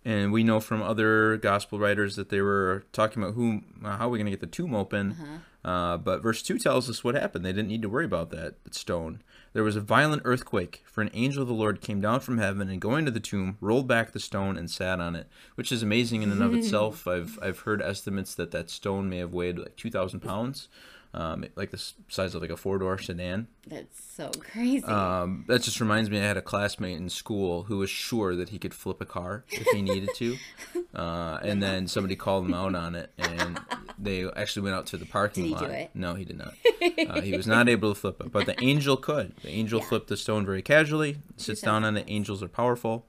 and 0.04 0.32
we 0.32 0.42
know 0.42 0.60
from 0.60 0.80
other 0.82 1.36
gospel 1.36 1.78
writers 1.78 2.16
that 2.16 2.30
they 2.30 2.40
were 2.40 2.84
talking 2.92 3.22
about 3.22 3.34
who, 3.34 3.60
uh, 3.84 3.96
how 3.98 4.06
are 4.06 4.10
we 4.10 4.18
going 4.18 4.26
to 4.26 4.30
get 4.32 4.40
the 4.40 4.46
tomb 4.46 4.74
open? 4.74 5.12
Uh-huh. 5.12 5.68
Uh, 5.70 5.96
but 5.98 6.22
verse 6.22 6.42
2 6.42 6.58
tells 6.58 6.88
us 6.88 7.04
what 7.04 7.14
happened. 7.14 7.44
They 7.44 7.52
didn't 7.52 7.68
need 7.68 7.82
to 7.82 7.88
worry 7.88 8.04
about 8.06 8.30
that 8.30 8.54
stone. 8.70 9.20
There 9.58 9.64
was 9.64 9.74
a 9.74 9.80
violent 9.80 10.22
earthquake, 10.24 10.84
for 10.86 11.00
an 11.02 11.10
angel 11.12 11.42
of 11.42 11.48
the 11.48 11.52
Lord 11.52 11.80
came 11.80 12.00
down 12.00 12.20
from 12.20 12.38
heaven 12.38 12.68
and 12.68 12.80
going 12.80 13.04
to 13.06 13.10
the 13.10 13.18
tomb, 13.18 13.58
rolled 13.60 13.88
back 13.88 14.12
the 14.12 14.20
stone 14.20 14.56
and 14.56 14.70
sat 14.70 15.00
on 15.00 15.16
it, 15.16 15.26
which 15.56 15.72
is 15.72 15.82
amazing 15.82 16.22
in 16.22 16.30
and 16.30 16.40
of 16.40 16.54
itself. 16.54 17.08
I've, 17.08 17.40
I've 17.42 17.58
heard 17.58 17.82
estimates 17.82 18.36
that 18.36 18.52
that 18.52 18.70
stone 18.70 19.10
may 19.10 19.18
have 19.18 19.32
weighed 19.32 19.58
like 19.58 19.74
2,000 19.74 20.20
pounds, 20.20 20.68
um, 21.14 21.44
like 21.56 21.70
the 21.70 21.82
size 22.08 22.34
of 22.34 22.42
like 22.42 22.50
a 22.50 22.56
four 22.56 22.78
door 22.78 22.98
sedan. 22.98 23.48
That's 23.66 24.02
so 24.14 24.30
crazy. 24.38 24.84
Um, 24.84 25.44
that 25.48 25.62
just 25.62 25.80
reminds 25.80 26.10
me, 26.10 26.18
I 26.18 26.22
had 26.22 26.36
a 26.36 26.42
classmate 26.42 26.96
in 26.96 27.08
school 27.08 27.64
who 27.64 27.78
was 27.78 27.90
sure 27.90 28.34
that 28.36 28.50
he 28.50 28.58
could 28.58 28.74
flip 28.74 29.00
a 29.00 29.06
car 29.06 29.44
if 29.50 29.66
he 29.68 29.82
needed 29.82 30.10
to, 30.16 30.36
uh, 30.94 31.38
and 31.42 31.62
then 31.62 31.86
somebody 31.88 32.16
called 32.16 32.46
him 32.46 32.54
out 32.54 32.74
on 32.74 32.94
it, 32.94 33.10
and 33.18 33.60
they 33.98 34.28
actually 34.36 34.62
went 34.62 34.76
out 34.76 34.86
to 34.86 34.96
the 34.96 35.06
parking 35.06 35.44
Did 35.44 35.48
he 35.48 35.54
lot. 35.54 35.64
do 35.64 35.70
it? 35.70 35.90
No, 35.94 36.14
he 36.14 36.24
did 36.24 36.38
not. 36.38 36.54
Uh, 37.08 37.20
he 37.20 37.36
was 37.36 37.46
not 37.46 37.68
able 37.68 37.94
to 37.94 37.98
flip 37.98 38.20
it, 38.20 38.32
but 38.32 38.44
the 38.46 38.60
angel 38.62 38.96
could. 38.96 39.34
The 39.42 39.50
angel 39.50 39.78
Yeah. 39.80 39.86
flipped 39.86 40.08
the 40.08 40.16
stone 40.16 40.44
very 40.44 40.62
casually, 40.62 41.18
sits 41.36 41.60
down 41.60 41.84
on 41.84 41.96
it. 41.96 42.04
Angels 42.08 42.42
are 42.42 42.48
powerful. 42.48 43.06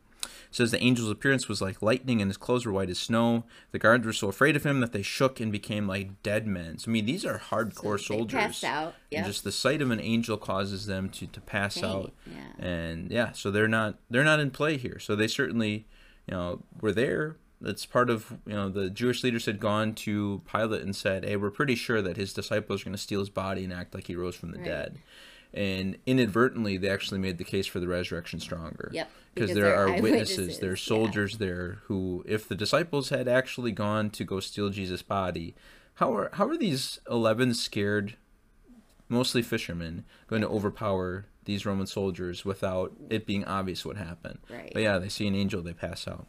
Says 0.51 0.71
the 0.71 0.79
angel's 0.81 1.11
appearance 1.11 1.47
was 1.47 1.61
like 1.61 1.81
lightning, 1.81 2.21
and 2.21 2.29
his 2.29 2.37
clothes 2.37 2.65
were 2.65 2.71
white 2.71 2.89
as 2.89 2.97
snow. 2.97 3.43
The 3.71 3.77
guards 3.79 4.05
were 4.05 4.13
so 4.13 4.29
afraid 4.29 4.55
of 4.55 4.65
him 4.65 4.79
that 4.79 4.93
they 4.93 5.03
shook 5.03 5.39
and 5.39 5.51
became 5.51 5.87
like 5.87 6.23
dead 6.23 6.47
men. 6.47 6.79
So 6.79 6.89
I 6.89 6.93
mean, 6.93 7.05
these 7.05 7.23
are 7.23 7.37
hardcore 7.39 7.97
they 7.97 8.03
soldiers. 8.03 8.39
passed 8.41 8.63
out, 8.63 8.95
And 9.11 9.25
just 9.27 9.43
the 9.43 9.51
sight 9.51 9.81
of 9.81 9.91
an 9.91 9.99
angel 9.99 10.37
causes 10.37 10.87
them 10.87 11.09
to, 11.09 11.27
to 11.27 11.39
pass 11.41 11.83
out 11.83 12.13
yeah. 12.25 12.65
and 12.65 13.11
yeah 13.11 13.31
so 13.33 13.51
they're 13.51 13.67
not 13.67 13.99
they're 14.09 14.23
not 14.23 14.39
in 14.39 14.49
play 14.51 14.77
here 14.77 14.97
so 14.99 15.15
they 15.15 15.27
certainly 15.27 15.85
you 16.27 16.33
know 16.33 16.63
were 16.81 16.91
there 16.91 17.35
that's 17.61 17.85
part 17.85 18.09
of 18.09 18.37
you 18.45 18.53
know 18.53 18.69
the 18.69 18.89
jewish 18.89 19.23
leaders 19.23 19.45
had 19.45 19.59
gone 19.59 19.93
to 19.93 20.41
pilate 20.45 20.81
and 20.81 20.95
said 20.95 21.23
hey 21.25 21.35
we're 21.35 21.49
pretty 21.51 21.75
sure 21.75 22.01
that 22.01 22.17
his 22.17 22.33
disciples 22.33 22.81
are 22.81 22.85
going 22.85 22.91
to 22.95 22.97
steal 23.01 23.19
his 23.19 23.29
body 23.29 23.63
and 23.63 23.73
act 23.73 23.93
like 23.93 24.07
he 24.07 24.15
rose 24.15 24.35
from 24.35 24.51
the 24.51 24.57
Right. 24.57 24.65
dead 24.67 24.97
and 25.53 25.97
inadvertently 26.05 26.77
they 26.77 26.89
actually 26.89 27.19
made 27.19 27.37
the 27.37 27.43
case 27.43 27.65
for 27.65 27.79
the 27.79 27.87
resurrection 27.87 28.39
stronger 28.39 28.89
Yep, 28.93 29.09
because 29.33 29.53
there 29.53 29.75
eyewitnesses, 29.87 30.37
witnesses 30.37 30.59
there 30.59 30.69
are 30.69 30.73
yeah. 30.73 30.77
soldiers 30.77 31.37
there 31.37 31.79
who 31.85 32.23
if 32.27 32.47
the 32.47 32.55
disciples 32.55 33.09
had 33.09 33.27
actually 33.27 33.71
gone 33.71 34.09
to 34.11 34.23
go 34.23 34.39
steal 34.39 34.69
jesus 34.69 35.01
body 35.01 35.55
how 35.95 36.13
are 36.13 36.29
how 36.33 36.47
are 36.47 36.57
these 36.57 36.99
11 37.09 37.55
scared 37.55 38.15
mostly 39.09 39.41
fishermen, 39.41 40.05
going 40.27 40.41
to 40.41 40.47
overpower 40.47 41.25
these 41.45 41.65
Roman 41.65 41.87
soldiers 41.87 42.45
without 42.45 42.93
it 43.09 43.25
being 43.25 43.43
obvious 43.43 43.83
what 43.83 43.97
happened. 43.97 44.39
Right. 44.49 44.71
But 44.71 44.83
yeah, 44.83 44.99
they 44.99 45.09
see 45.09 45.27
an 45.27 45.35
angel, 45.35 45.61
they 45.61 45.73
pass 45.73 46.07
out. 46.07 46.27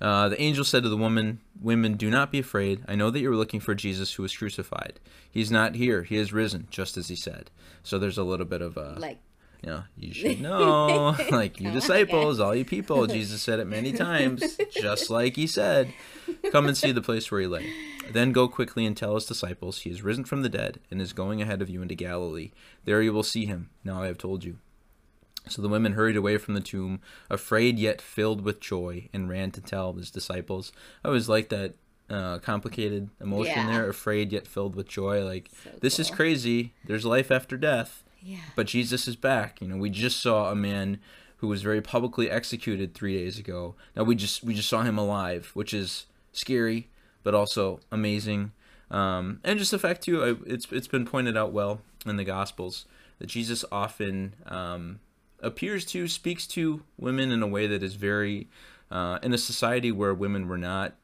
Uh, 0.00 0.28
the 0.28 0.40
angel 0.40 0.64
said 0.64 0.82
to 0.82 0.88
the 0.88 0.96
woman, 0.96 1.40
Women, 1.60 1.94
do 1.94 2.10
not 2.10 2.32
be 2.32 2.38
afraid. 2.38 2.82
I 2.88 2.94
know 2.94 3.10
that 3.10 3.20
you're 3.20 3.36
looking 3.36 3.60
for 3.60 3.74
Jesus 3.74 4.14
who 4.14 4.22
was 4.22 4.36
crucified. 4.36 5.00
He's 5.30 5.50
not 5.50 5.74
here. 5.74 6.02
He 6.02 6.16
is 6.16 6.32
risen, 6.32 6.66
just 6.70 6.96
as 6.96 7.08
he 7.08 7.16
said. 7.16 7.50
So 7.82 7.98
there's 7.98 8.18
a 8.18 8.24
little 8.24 8.46
bit 8.46 8.62
of 8.62 8.76
a, 8.76 8.96
like 8.98 9.18
you 9.62 9.70
know, 9.70 9.82
you 9.96 10.14
should 10.14 10.40
know, 10.40 11.16
like 11.30 11.60
you 11.60 11.70
disciples, 11.70 12.40
all 12.40 12.54
you 12.54 12.64
people. 12.64 13.06
Jesus 13.08 13.42
said 13.42 13.60
it 13.60 13.66
many 13.66 13.92
times, 13.92 14.56
just 14.70 15.10
like 15.10 15.36
he 15.36 15.46
said. 15.46 15.92
Come 16.50 16.66
and 16.66 16.76
see 16.76 16.92
the 16.92 17.02
place 17.02 17.30
where 17.30 17.40
he 17.40 17.46
lay. 17.46 17.72
Then 18.10 18.32
go 18.32 18.48
quickly 18.48 18.86
and 18.86 18.96
tell 18.96 19.14
his 19.14 19.26
disciples 19.26 19.80
he 19.80 19.90
is 19.90 20.02
risen 20.02 20.24
from 20.24 20.42
the 20.42 20.48
dead 20.48 20.80
and 20.90 21.00
is 21.00 21.12
going 21.12 21.40
ahead 21.40 21.62
of 21.62 21.70
you 21.70 21.82
into 21.82 21.94
Galilee. 21.94 22.50
There 22.84 23.02
you 23.02 23.12
will 23.12 23.22
see 23.22 23.46
him. 23.46 23.70
Now 23.84 24.02
I 24.02 24.06
have 24.06 24.18
told 24.18 24.44
you. 24.44 24.58
So 25.50 25.62
the 25.62 25.68
women 25.68 25.92
hurried 25.92 26.16
away 26.16 26.38
from 26.38 26.54
the 26.54 26.60
tomb, 26.60 27.00
afraid 27.28 27.78
yet 27.78 28.00
filled 28.00 28.42
with 28.42 28.60
joy, 28.60 29.08
and 29.12 29.28
ran 29.28 29.50
to 29.52 29.60
tell 29.60 29.92
his 29.94 30.10
disciples. 30.10 30.72
I 31.04 31.08
always 31.08 31.28
like 31.28 31.48
that 31.50 31.74
uh, 32.08 32.38
complicated 32.38 33.08
emotion 33.20 33.54
Yeah. 33.56 33.72
there, 33.72 33.88
afraid 33.88 34.32
yet 34.32 34.46
filled 34.46 34.74
with 34.74 34.88
joy. 34.88 35.24
Like, 35.24 35.48
So 35.64 35.70
this 35.80 35.98
is 35.98 36.10
crazy. 36.10 36.72
There's 36.84 37.04
life 37.04 37.30
after 37.30 37.56
death 37.56 38.02
yeah. 38.22 38.38
but 38.56 38.66
Jesus 38.66 39.06
is 39.06 39.16
back. 39.16 39.60
You 39.60 39.68
know, 39.68 39.76
we 39.76 39.90
just 39.90 40.20
saw 40.20 40.50
a 40.50 40.54
man 40.56 40.98
who 41.38 41.48
was 41.48 41.62
very 41.62 41.80
publicly 41.80 42.30
executed 42.30 42.94
three 42.94 43.16
days 43.16 43.38
ago. 43.38 43.74
Now 43.96 44.02
we 44.04 44.14
just 44.14 44.42
we 44.44 44.54
just 44.54 44.68
saw 44.68 44.82
him 44.82 44.98
alive, 44.98 45.50
which 45.54 45.72
is 45.72 46.06
scary, 46.32 46.88
but 47.22 47.34
also 47.34 47.80
amazing. 47.90 48.52
Um, 48.90 49.40
and 49.44 49.58
just 49.58 49.70
the 49.70 49.78
fact 49.78 50.02
too, 50.02 50.22
I, 50.22 50.50
it's 50.52 50.66
it's 50.72 50.88
been 50.88 51.06
pointed 51.06 51.36
out 51.36 51.52
well 51.52 51.80
in 52.04 52.16
the 52.16 52.24
Gospels 52.24 52.86
that 53.20 53.26
Jesus 53.28 53.64
often 53.70 54.34
um, 54.46 54.98
appears 55.42 55.84
to 55.86 56.06
speaks 56.08 56.46
to 56.48 56.82
women 56.98 57.30
in 57.30 57.42
a 57.42 57.46
way 57.46 57.66
that 57.66 57.82
is 57.82 57.94
very 57.94 58.48
uh, 58.90 59.18
in 59.22 59.32
a 59.32 59.38
society 59.38 59.92
where 59.92 60.12
women 60.12 60.48
were 60.48 60.58
not 60.58 60.94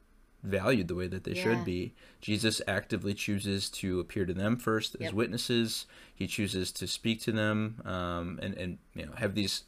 valued 0.43 0.87
the 0.87 0.95
way 0.95 1.07
that 1.07 1.23
they 1.23 1.31
Yeah. 1.33 1.43
should 1.43 1.63
be. 1.65 1.93
Jesus 2.21 2.61
actively 2.67 3.13
chooses 3.13 3.69
to 3.71 3.99
appear 3.99 4.25
to 4.25 4.33
them 4.33 4.57
first 4.57 4.95
as 4.95 5.01
Yep. 5.01 5.13
witnesses. 5.13 5.85
He 6.13 6.27
chooses 6.27 6.71
to 6.73 6.87
speak 6.87 7.21
to 7.21 7.31
them 7.31 7.81
um, 7.85 8.39
and 8.41 8.53
and 8.55 8.77
you 8.93 9.05
know 9.05 9.13
have 9.13 9.35
these 9.35 9.63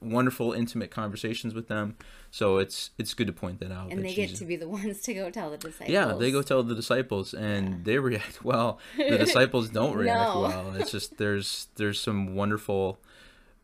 wonderful 0.00 0.52
intimate 0.52 0.90
conversations 0.90 1.54
with 1.54 1.68
them. 1.68 1.96
So 2.30 2.58
it's 2.58 2.90
it's 2.98 3.14
good 3.14 3.26
to 3.28 3.32
point 3.32 3.60
that 3.60 3.72
out. 3.72 3.90
And 3.90 4.00
that 4.00 4.02
they 4.08 4.14
get 4.14 4.34
to 4.36 4.44
be 4.44 4.56
the 4.56 4.68
ones 4.80 5.00
to 5.02 5.14
go 5.14 5.30
tell 5.30 5.50
the 5.50 5.56
disciples. 5.58 5.88
yeah, 5.90 6.12
they 6.12 6.30
go 6.30 6.42
tell 6.42 6.62
the 6.62 6.74
disciples, 6.74 7.32
and 7.34 7.84
they 7.84 7.98
react 7.98 8.44
well. 8.50 8.78
The 8.96 9.18
disciples 9.26 9.70
don't 9.70 9.96
react 9.96 10.34
No. 10.34 10.40
well. 10.42 10.74
It's 10.76 10.90
just 10.92 11.18
there's 11.18 11.68
there's 11.76 12.00
some 12.00 12.34
wonderful, 12.34 12.98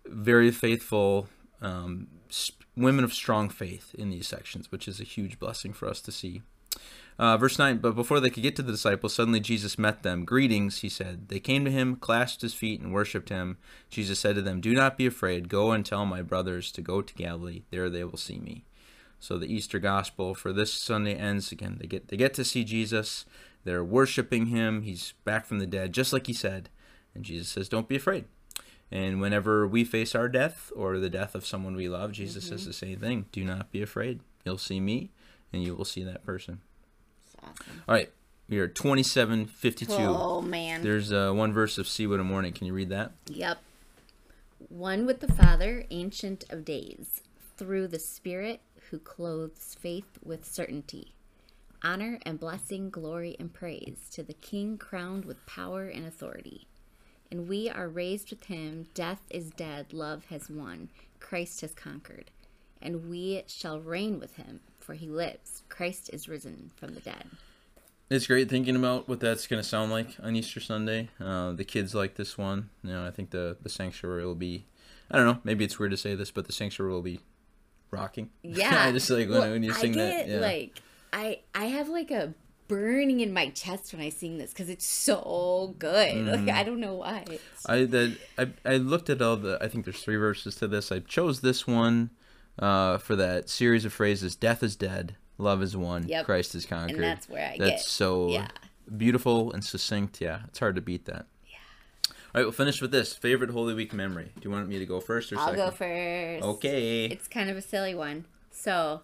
very 0.07 0.51
faithful 0.51 1.29
um, 1.61 2.09
women 2.77 3.05
of 3.05 3.13
strong 3.13 3.49
faith 3.49 3.95
in 3.97 4.11
these 4.11 4.29
sections, 4.29 4.71
which 4.71 4.89
is 4.89 5.01
a 5.01 5.05
huge 5.05 5.39
blessing 5.39 5.73
for 5.73 5.89
us 5.89 6.01
to 6.03 6.13
see. 6.13 6.43
Uh, 7.19 7.37
verse 7.37 7.59
9, 7.59 7.79
but 7.79 7.97
before 7.97 8.21
they 8.21 8.31
could 8.31 8.45
get 8.45 8.55
to 8.55 8.63
the 8.63 8.71
disciples, 8.71 9.13
suddenly 9.13 9.41
Jesus 9.41 9.77
met 9.77 10.05
them. 10.05 10.25
Greetings, 10.25 10.83
he 10.83 10.89
said. 10.89 11.29
They 11.29 11.41
came 11.41 11.65
to 11.65 11.71
him, 11.71 11.97
clasped 11.97 12.43
his 12.43 12.55
feet, 12.55 12.81
and 12.81 12.93
worshipped 12.93 13.29
him. 13.29 13.59
Jesus 13.91 14.21
said 14.21 14.37
to 14.37 14.43
them, 14.43 14.61
Do 14.61 14.73
not 14.73 14.97
be 14.97 15.07
afraid. 15.07 15.49
Go 15.49 15.73
and 15.73 15.85
tell 15.85 16.07
my 16.07 16.23
brothers 16.23 16.71
to 16.73 16.81
go 16.81 17.03
to 17.03 17.15
Galilee. 17.15 17.63
There 17.71 17.91
they 17.91 18.05
will 18.05 18.19
see 18.19 18.39
me. 18.39 18.65
So 19.19 19.37
the 19.37 19.53
Easter 19.53 19.81
gospel 19.81 20.33
for 20.33 20.53
this 20.53 20.73
Sunday 20.73 21.17
ends 21.17 21.51
again. 21.51 21.79
They 21.81 21.89
get 21.89 22.07
they 22.07 22.17
get 22.17 22.35
to 22.35 22.45
see 22.45 22.63
Jesus. 22.63 23.25
They're 23.65 23.83
worshiping 23.83 24.47
him. 24.47 24.83
He's 24.83 25.15
back 25.25 25.45
from 25.45 25.59
the 25.59 25.67
dead, 25.67 25.93
just 25.93 26.13
like 26.13 26.29
he 26.29 26.33
said. 26.33 26.69
And 27.17 27.25
Jesus 27.25 27.49
says, 27.49 27.69
Don't 27.69 27.89
be 27.89 27.97
afraid. 27.97 28.27
And 28.91 29.21
whenever 29.21 29.67
we 29.67 29.85
face 29.85 30.15
our 30.15 30.29
death 30.29 30.73
or 30.75 30.99
the 30.99 31.11
death 31.11 31.35
of 31.35 31.47
someone 31.47 31.77
we 31.77 31.89
love, 31.89 32.13
Jesus 32.13 32.49
says 32.49 32.65
the 32.65 32.73
same 32.73 32.99
thing. 32.99 33.27
Do 33.33 33.45
not 33.45 33.71
be 33.71 33.83
afraid. 33.83 34.21
You'll 34.45 34.59
see 34.59 34.81
me 34.81 35.11
and 35.53 35.63
you 35.63 35.75
will 35.75 35.85
see 35.85 36.03
that 36.05 36.25
person. 36.25 36.61
Awesome. 37.43 37.83
All 37.87 37.95
right. 37.95 38.11
We 38.49 38.59
are 38.61 38.69
2752. 38.69 39.93
Oh 39.93 40.41
man. 40.41 40.83
There's 40.83 41.13
uh, 41.13 41.33
one 41.33 41.53
verse 41.53 41.77
of 41.77 41.87
See 41.87 42.07
What 42.07 42.19
a 42.19 42.25
Morning. 42.25 42.55
Can 42.55 42.67
you 42.67 42.73
read 42.73 42.89
that? 42.89 43.13
Yep. 43.27 43.59
One 44.71 45.05
with 45.05 45.21
the 45.21 45.33
Father, 45.33 45.85
Ancient 45.91 46.45
of 46.51 46.65
Days, 46.65 47.21
through 47.57 47.89
the 47.89 47.99
Spirit 47.99 48.61
who 48.91 48.99
clothes 48.99 49.77
faith 49.79 50.19
with 50.25 50.47
certainty. 50.47 51.13
Honor 51.83 52.19
and 52.23 52.41
blessing, 52.41 52.91
glory 52.91 53.37
and 53.39 53.53
praise 53.53 54.09
to 54.13 54.23
the 54.23 54.33
King 54.35 54.79
crowned 54.79 55.25
with 55.25 55.45
power 55.47 55.87
and 55.87 56.07
authority. 56.07 56.68
And 57.31 57.49
we 57.49 57.69
are 57.69 57.89
raised 57.89 58.31
with 58.31 58.45
him. 58.45 58.87
Death 58.95 59.21
is 59.31 59.51
dead, 59.51 59.93
love 59.93 60.27
has 60.27 60.49
won, 60.49 60.89
Christ 61.21 61.61
has 61.61 61.75
conquered. 61.75 62.31
And 62.81 63.11
we 63.11 63.43
shall 63.47 63.81
reign 63.81 64.19
with 64.21 64.37
him, 64.37 64.61
for 64.79 64.95
he 64.95 65.09
lives. 65.09 65.63
Christ 65.69 66.09
is 66.13 66.29
risen 66.29 66.71
from 66.77 66.95
the 66.95 67.01
dead. 67.01 67.27
It's 68.09 68.27
great 68.27 68.49
thinking 68.49 68.77
about 68.77 69.09
what 69.09 69.21
that's 69.21 69.47
going 69.47 69.63
to 69.63 69.69
sound 69.69 69.91
like 69.91 70.17
on 70.23 70.35
Easter 70.35 70.61
Sunday. 70.61 71.11
Uh, 71.21 71.53
the 71.53 71.65
kids 71.65 71.95
like 71.95 72.15
this 72.15 72.39
one. 72.39 72.71
You 72.83 72.93
know, 72.93 73.07
I 73.07 73.11
think 73.11 73.31
the, 73.31 73.57
the 73.61 73.69
sanctuary 73.69 74.25
will 74.25 74.35
be, 74.35 74.65
I 75.11 75.19
don't 75.19 75.27
know, 75.27 75.39
maybe 75.45 75.65
it's 75.65 75.79
weird 75.79 75.91
to 75.91 75.97
say 75.99 76.15
this, 76.15 76.31
but 76.31 76.47
the 76.47 76.53
sanctuary 76.55 76.93
will 76.93 77.03
be 77.03 77.21
rocking. 77.91 78.31
Yeah. 78.43 78.87
I 78.87 78.93
just 78.93 79.11
like 79.11 79.29
when, 79.29 79.39
Well, 79.39 79.51
when 79.51 79.63
you 79.63 79.75
sing 79.75 79.93
I 79.93 79.95
get, 79.95 80.27
that. 80.27 80.29
Yeah. 80.29 80.41
Like 80.41 80.79
I 81.13 81.41
I 81.55 81.67
have 81.67 81.89
like 81.91 82.11
a 82.11 82.33
burning 82.69 83.21
in 83.21 83.33
my 83.33 83.49
chest 83.49 83.93
when 83.93 84.03
I 84.03 84.11
sing 84.11 84.39
this 84.39 84.53
because 84.53 84.69
it's 84.69 84.87
so 84.87 85.75
good. 85.79 86.15
Mm-hmm. 86.15 86.47
Like 86.47 86.57
I 86.57 86.63
don't 86.63 86.81
know 86.81 86.95
why. 86.95 87.25
I 87.67 87.85
that 87.85 88.17
I 88.39 88.49
I 88.65 88.77
looked 88.77 89.11
at 89.11 89.21
all 89.23 89.37
the 89.37 89.59
I 89.61 89.69
think 89.69 89.85
there's 89.85 90.03
three 90.03 90.17
verses 90.17 90.55
to 90.57 90.69
this. 90.69 90.93
I 90.93 91.01
chose 91.01 91.41
this 91.41 91.67
one 91.67 92.11
uh, 92.59 92.99
for 92.99 93.17
that 93.17 93.49
series 93.49 93.85
of 93.85 93.93
phrases: 93.93 94.37
"Death 94.37 94.63
is 94.63 94.77
dead, 94.77 95.17
love 95.39 95.63
is 95.63 95.77
won, 95.77 96.07
Yep. 96.09 96.25
Christ 96.27 96.55
is 96.55 96.67
conquered." 96.67 96.97
and 96.97 97.05
that's 97.05 97.29
where 97.29 97.45
I 97.47 97.51
That's 97.51 97.59
get. 97.59 97.67
That's 97.71 97.89
so 97.91 98.29
yeah. 98.29 98.49
beautiful 98.97 99.53
and 99.53 99.65
succinct. 99.65 100.21
Yeah, 100.21 100.41
it's 100.49 100.59
hard 100.59 100.75
to 100.77 100.83
beat 100.83 101.05
that. 101.07 101.27
Yeah. 101.47 101.57
All 102.11 102.15
right, 102.35 102.43
we'll 102.43 102.53
finish 102.53 102.81
with 102.83 102.91
this 102.91 103.15
favorite 103.15 103.51
Holy 103.51 103.75
Week 103.75 103.93
memory. 103.93 104.33
Do 104.35 104.49
you 104.49 104.51
want 104.51 104.69
me 104.69 104.79
to 104.79 104.87
go 104.87 105.01
first 105.01 105.33
or 105.33 105.39
I'll 105.39 105.47
second? 105.49 105.65
go 105.65 105.71
first. 105.71 106.45
Okay. 106.45 107.05
It's 107.07 107.29
kind 107.29 107.49
of 107.51 107.57
a 107.57 107.63
silly 107.63 107.95
one. 107.95 108.25
So, 108.51 109.03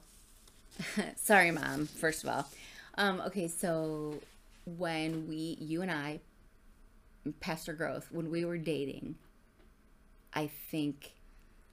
sorry, 1.16 1.50
mom. 1.50 1.86
First 1.86 2.24
of 2.24 2.28
all, 2.30 2.48
um, 2.96 3.20
okay. 3.26 3.48
So 3.48 4.20
when 4.64 5.28
we, 5.28 5.56
you 5.60 5.82
and 5.82 5.90
I, 5.90 6.20
Pastor 7.40 7.72
Groth, 7.72 8.08
when 8.10 8.30
we 8.30 8.44
were 8.44 8.58
dating, 8.58 9.16
I 10.32 10.50
think 10.70 11.12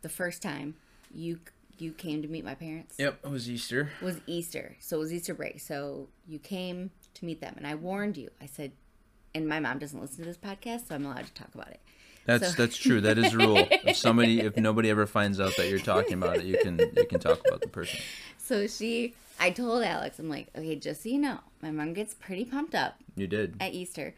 the 0.02 0.10
first 0.10 0.42
time 0.42 0.76
you 1.14 1.40
you 1.78 1.92
came 1.92 2.22
to 2.22 2.28
meet 2.28 2.46
my 2.46 2.54
parents 2.54 2.96
Yep, 3.00 3.20
it 3.24 3.30
was 3.30 3.50
Easter. 3.50 3.90
was 4.04 4.20
Easter. 4.28 4.76
So 4.80 4.98
it 4.98 5.00
was 5.00 5.14
Easter 5.14 5.34
break. 5.34 5.60
So 5.60 6.10
you 6.28 6.38
came 6.38 6.92
to 7.16 7.26
meet 7.26 7.42
them, 7.42 7.56
and 7.58 7.66
I 7.66 7.74
warned 7.74 8.18
you. 8.18 8.30
I 8.40 8.46
said, 8.46 8.72
and 9.34 9.48
my 9.48 9.60
mom 9.60 9.80
doesn't 9.80 10.00
listen 10.00 10.20
to 10.20 10.26
this 10.26 10.38
podcast, 10.38 10.88
so 10.88 10.96
I'm 10.96 11.06
allowed 11.06 11.26
to 11.26 11.34
talk 11.34 11.54
about 11.56 11.70
it. 11.70 11.80
That's 12.26 12.52
So- 12.56 12.62
that's 12.62 12.78
true. 12.78 13.02
That 13.02 13.18
is 13.18 13.34
a 13.34 13.38
rule. 13.38 13.68
If 13.84 13.98
somebody, 14.08 14.40
if 14.42 14.56
nobody 14.58 14.90
ever 14.90 15.06
finds 15.08 15.40
out 15.40 15.56
that 15.58 15.70
you're 15.70 15.80
talking 15.80 16.14
about 16.14 16.38
it, 16.38 16.46
you 16.46 16.58
can 16.62 16.80
you 16.96 17.06
can 17.08 17.20
talk 17.20 17.40
about 17.48 17.62
the 17.62 17.68
person. 17.68 18.00
So 18.38 18.68
she, 18.68 19.16
I 19.40 19.50
told 19.50 19.84
Alex, 19.84 20.20
I'm 20.20 20.30
like, 20.30 20.50
okay, 20.56 20.76
just 20.76 21.04
so 21.04 21.10
you 21.10 21.18
know, 21.20 21.40
my 21.62 21.72
mom 21.72 21.94
gets 21.94 22.14
pretty 22.14 22.46
pumped 22.46 22.76
up 22.76 22.96
You 23.16 23.28
did. 23.28 23.56
at 23.60 23.74
Easter, 23.74 24.14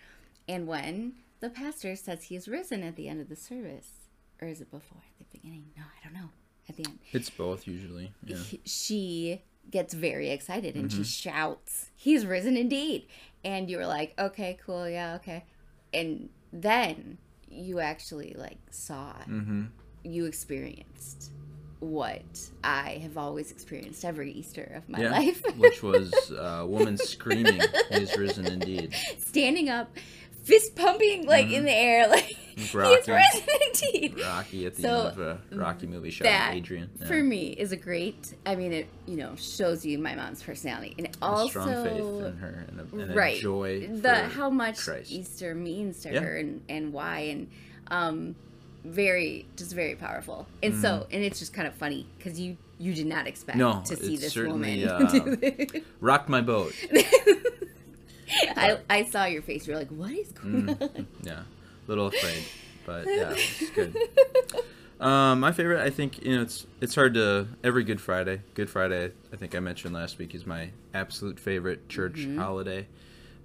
and 0.49 0.67
when 0.67 1.13
the 1.39 1.49
pastor 1.49 1.95
says 1.95 2.23
he 2.23 2.35
is 2.35 2.47
risen 2.47 2.83
at 2.83 2.95
the 2.95 3.07
end 3.07 3.21
of 3.21 3.29
the 3.29 3.35
service, 3.35 3.89
or 4.41 4.47
is 4.47 4.59
it 4.61 4.69
before 4.71 5.01
at 5.19 5.29
the 5.31 5.37
beginning? 5.37 5.65
No, 5.77 5.83
I 5.83 6.03
don't 6.03 6.13
know. 6.13 6.29
At 6.69 6.77
the 6.77 6.85
end, 6.85 6.99
It's 7.11 7.29
both 7.29 7.67
usually. 7.67 8.13
Yeah. 8.25 8.37
she 8.65 9.41
gets 9.69 9.93
very 9.93 10.29
excited 10.29 10.75
and 10.75 10.89
Mm-hmm. 10.89 11.03
she 11.03 11.09
shouts, 11.09 11.91
"He's 11.95 12.25
risen 12.25 12.57
indeed!" 12.57 13.05
And 13.45 13.69
you 13.69 13.77
were 13.77 13.85
like, 13.85 14.13
"Okay, 14.19 14.57
cool, 14.65 14.87
yeah, 14.89 15.15
okay." 15.15 15.43
And 15.93 16.29
then 16.51 17.17
you 17.49 17.79
actually 17.79 18.36
like 18.38 18.58
saw, 18.71 19.13
Mm-hmm. 19.29 19.63
you 20.03 20.25
experienced 20.25 21.32
what 21.79 22.23
I 22.63 22.99
have 23.03 23.17
always 23.17 23.51
experienced 23.51 24.06
every 24.06 24.32
Easter 24.32 24.71
of 24.75 24.88
my 24.88 25.01
Yeah. 25.01 25.12
life, 25.12 25.43
Which 25.58 25.84
was 25.84 26.13
uh, 26.32 26.60
a 26.62 26.65
woman 26.67 26.97
screaming, 26.97 27.62
"He's 27.91 28.15
risen 28.17 28.45
indeed." 28.45 28.93
standing 29.19 29.69
up, 29.69 29.95
fist 30.43 30.75
pumping 30.75 31.25
like 31.25 31.49
in 31.51 31.63
the 31.65 31.71
air, 31.71 32.08
like 32.10 32.36
Rocky. 32.73 33.12
risen 33.12 33.47
indeed. 33.67 34.19
Rocky 34.19 34.65
at 34.67 34.75
the 34.75 34.82
So, 34.84 34.89
end 35.08 35.08
of 35.08 35.19
a 35.19 35.39
Rocky 35.56 35.88
movie 35.88 36.12
shot 36.12 36.25
that 36.25 36.53
Adrian. 36.53 36.89
Yeah. 36.99 37.08
for 37.08 37.23
me 37.23 37.47
is 37.47 37.71
a 37.71 37.75
great 37.77 38.36
i 38.45 38.56
mean 38.56 38.71
it 38.73 38.88
you 39.08 39.15
know 39.17 39.36
shows 39.38 39.84
you 39.86 39.97
my 39.97 40.13
mom's 40.15 40.43
personality 40.43 40.93
and 40.97 41.08
it 41.08 41.17
a 41.21 41.25
also 41.25 41.47
strong 41.49 41.67
faith 41.84 42.25
in 42.27 42.38
her 42.38 42.65
and 42.67 42.79
a, 42.79 43.01
and 43.01 43.12
a 43.12 43.15
right 43.15 43.39
joy 43.39 43.88
the 43.88 44.15
how 44.27 44.49
much 44.51 44.77
Christ. 44.79 45.12
easter 45.12 45.56
means 45.56 46.01
to 46.01 46.13
Yeah. 46.13 46.19
her 46.19 46.38
and 46.38 46.62
and 46.69 46.93
why 46.93 47.19
and 47.21 47.49
um 47.88 48.36
very 48.86 49.45
just 49.56 49.73
very 49.73 49.95
powerful 49.95 50.45
and 50.62 50.75
so 50.79 51.08
and 51.10 51.23
it's 51.23 51.39
just 51.39 51.53
kind 51.53 51.67
of 51.67 51.73
funny 51.73 52.06
because 52.17 52.39
you 52.39 52.58
you 52.77 52.93
did 52.93 53.08
not 53.08 53.25
expect 53.27 53.58
Mm-hmm. 53.58 53.79
No, 53.79 53.84
to 53.86 53.95
see 53.95 54.17
this 54.17 54.36
woman 54.36 54.84
uh, 54.89 54.99
do 55.10 55.36
this. 55.38 55.82
rocked 56.01 56.27
my 56.29 56.41
boat. 56.41 56.73
I, 58.57 58.77
I 58.89 59.03
saw 59.03 59.25
your 59.25 59.41
face 59.41 59.67
you're 59.67 59.77
like 59.77 59.89
what 59.89 60.11
is 60.11 60.31
going 60.31 60.67
Mm. 60.77 60.81
on 60.97 61.07
Yeah, 61.23 61.39
a 61.41 61.45
little 61.87 62.07
afraid, 62.07 62.43
but 62.85 63.05
yeah, 63.07 63.31
it's 63.31 63.69
good. 63.75 63.95
Um, 64.99 65.41
my 65.41 65.51
favorite, 65.51 65.81
I 65.81 65.89
think, 65.89 66.23
you 66.23 66.35
know, 66.35 66.41
it's 66.43 66.65
it's 66.79 66.95
hard 66.95 67.13
to 67.15 67.47
every 67.63 67.83
Good 67.83 67.99
Friday. 67.99 68.41
Good 68.53 68.69
Friday, 68.69 69.11
I 69.33 69.35
think 69.35 69.53
I 69.55 69.59
mentioned 69.59 69.93
last 69.93 70.17
week, 70.17 70.33
is 70.33 70.45
my 70.45 70.69
absolute 70.93 71.39
favorite 71.39 71.89
church 71.89 72.15
Mm-hmm. 72.27 72.39
holiday. 72.39 72.87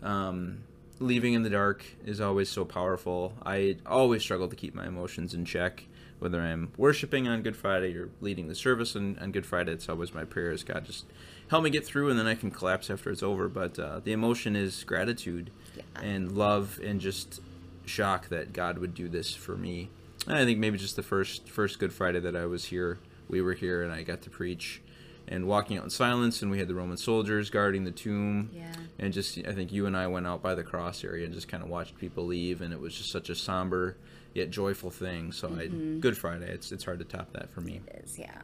Um, 0.03 0.59
leaving 1.01 1.35
in 1.35 1.43
the 1.43 1.51
dark 1.51 1.85
is 2.05 2.21
always 2.21 2.49
so 2.49 2.65
powerful. 2.65 3.33
I 3.45 3.77
always 3.87 4.23
struggle 4.23 4.49
to 4.49 4.57
keep 4.57 4.75
my 4.75 4.87
emotions 4.87 5.35
in 5.35 5.45
check, 5.45 5.85
whether 6.19 6.41
I'm 6.41 6.73
worshiping 6.77 7.29
on 7.29 7.43
Good 7.43 7.57
Friday 7.57 7.95
or 7.97 8.11
leading 8.21 8.49
the 8.49 8.55
service 8.55 8.97
on, 8.97 9.19
on 9.21 9.31
Good 9.33 9.47
Friday. 9.47 9.73
It's 9.73 9.89
always 9.89 10.13
my 10.15 10.25
prayer 10.25 10.51
is 10.51 10.65
God 10.65 10.85
just 10.85 11.05
help 11.49 11.65
me 11.65 11.71
get 11.71 11.85
through, 11.87 12.11
and 12.11 12.19
then 12.19 12.27
I 12.27 12.35
can 12.35 12.51
collapse 12.51 12.91
after 12.91 13.11
it's 13.11 13.23
over. 13.23 13.49
But 13.49 13.79
uh, 13.79 14.01
the 14.03 14.13
emotion 14.13 14.57
is 14.57 14.85
gratitude 14.85 15.51
Yeah. 15.77 15.83
and 16.03 16.33
love 16.33 16.81
and 16.83 17.01
just 17.01 17.41
shock 17.87 18.29
that 18.29 18.53
God 18.53 18.79
would 18.79 18.95
do 18.95 19.09
this 19.09 19.35
for 19.35 19.57
me. 19.57 19.91
And 20.27 20.37
I 20.37 20.45
think 20.45 20.59
maybe 20.59 20.77
just 20.77 20.97
the 20.97 21.03
first 21.03 21.49
first 21.49 21.79
Good 21.79 21.93
Friday 21.93 22.21
that 22.21 22.37
I 22.37 22.47
was 22.47 22.67
here, 22.67 22.99
we 23.29 23.41
were 23.41 23.55
here 23.55 23.83
and 23.83 23.93
I 23.93 24.03
got 24.03 24.21
to 24.23 24.31
preach 24.31 24.83
and 25.31 25.47
walking 25.47 25.77
out 25.77 25.85
in 25.85 25.91
silence 25.91 26.41
and 26.43 26.51
we 26.51 26.59
had 26.59 26.69
the 26.69 26.75
Roman 26.75 26.97
soldiers 26.97 27.51
guarding 27.51 27.85
the 27.85 27.91
tomb. 27.91 28.51
yeah 28.53 28.73
And 28.99 29.13
just 29.13 29.39
I 29.47 29.53
think 29.53 29.71
you 29.73 29.85
and 29.87 29.95
I 29.97 30.07
went 30.07 30.27
out 30.27 30.43
by 30.43 30.55
the 30.55 30.63
cross 30.65 31.05
area 31.05 31.25
and 31.27 31.35
just 31.35 31.49
kind 31.49 31.63
of 31.63 31.69
watched 31.69 31.97
people 31.99 32.25
leave 32.27 32.61
and 32.63 32.73
it 32.73 32.81
was 32.81 32.95
just 32.95 33.11
such 33.11 33.29
a 33.31 33.35
somber 33.35 33.97
yet 34.39 34.51
joyful 34.51 34.91
thing. 34.91 35.33
So 35.33 35.47
I 35.59 35.67
Good 36.01 36.17
Friday, 36.17 36.51
it's 36.51 36.73
it's 36.73 36.85
hard 36.85 36.99
to 37.01 37.05
top 37.05 37.33
that 37.33 37.51
for 37.51 37.61
me. 37.61 37.81
it 37.87 38.05
is 38.05 38.19
yeah 38.19 38.41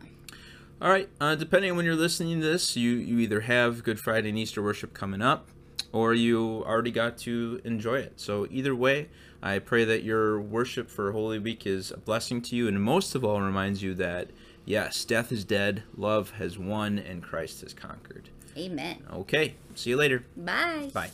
All 0.82 0.90
right. 0.90 1.08
Uh, 1.20 1.34
depending 1.34 1.70
on 1.70 1.76
when 1.76 1.86
you're 1.86 1.94
listening 2.06 2.40
to 2.40 2.46
this, 2.46 2.76
you 2.76 2.90
you 2.92 3.18
either 3.20 3.40
have 3.42 3.82
Good 3.82 3.98
Friday 4.00 4.28
and 4.30 4.38
Easter 4.38 4.62
worship 4.62 4.92
coming 4.92 5.22
up, 5.22 5.48
or 5.92 6.14
you 6.14 6.62
already 6.66 6.90
got 6.90 7.16
to 7.18 7.60
enjoy 7.64 7.98
it. 8.06 8.14
So 8.20 8.46
either 8.50 8.74
way, 8.74 9.08
I 9.42 9.58
pray 9.60 9.84
that 9.84 10.02
your 10.02 10.40
worship 10.40 10.90
for 10.90 11.12
Holy 11.12 11.38
Week 11.38 11.66
is 11.66 11.90
a 11.90 11.98
blessing 11.98 12.42
to 12.42 12.56
you, 12.56 12.66
and 12.68 12.82
most 12.82 13.14
of 13.14 13.24
all, 13.24 13.40
reminds 13.40 13.82
you 13.82 13.94
that 13.94 14.30
yes, 14.64 15.04
death 15.04 15.30
is 15.30 15.44
dead, 15.44 15.82
love 15.96 16.30
has 16.32 16.58
won, 16.58 16.98
and 16.98 17.22
Christ 17.22 17.60
has 17.62 17.72
conquered. 17.74 18.28
amen 18.56 18.96
Okay. 19.12 19.54
See 19.74 19.90
you 19.90 19.96
later. 19.96 20.24
bye 20.36 20.90
Bye. 20.92 21.10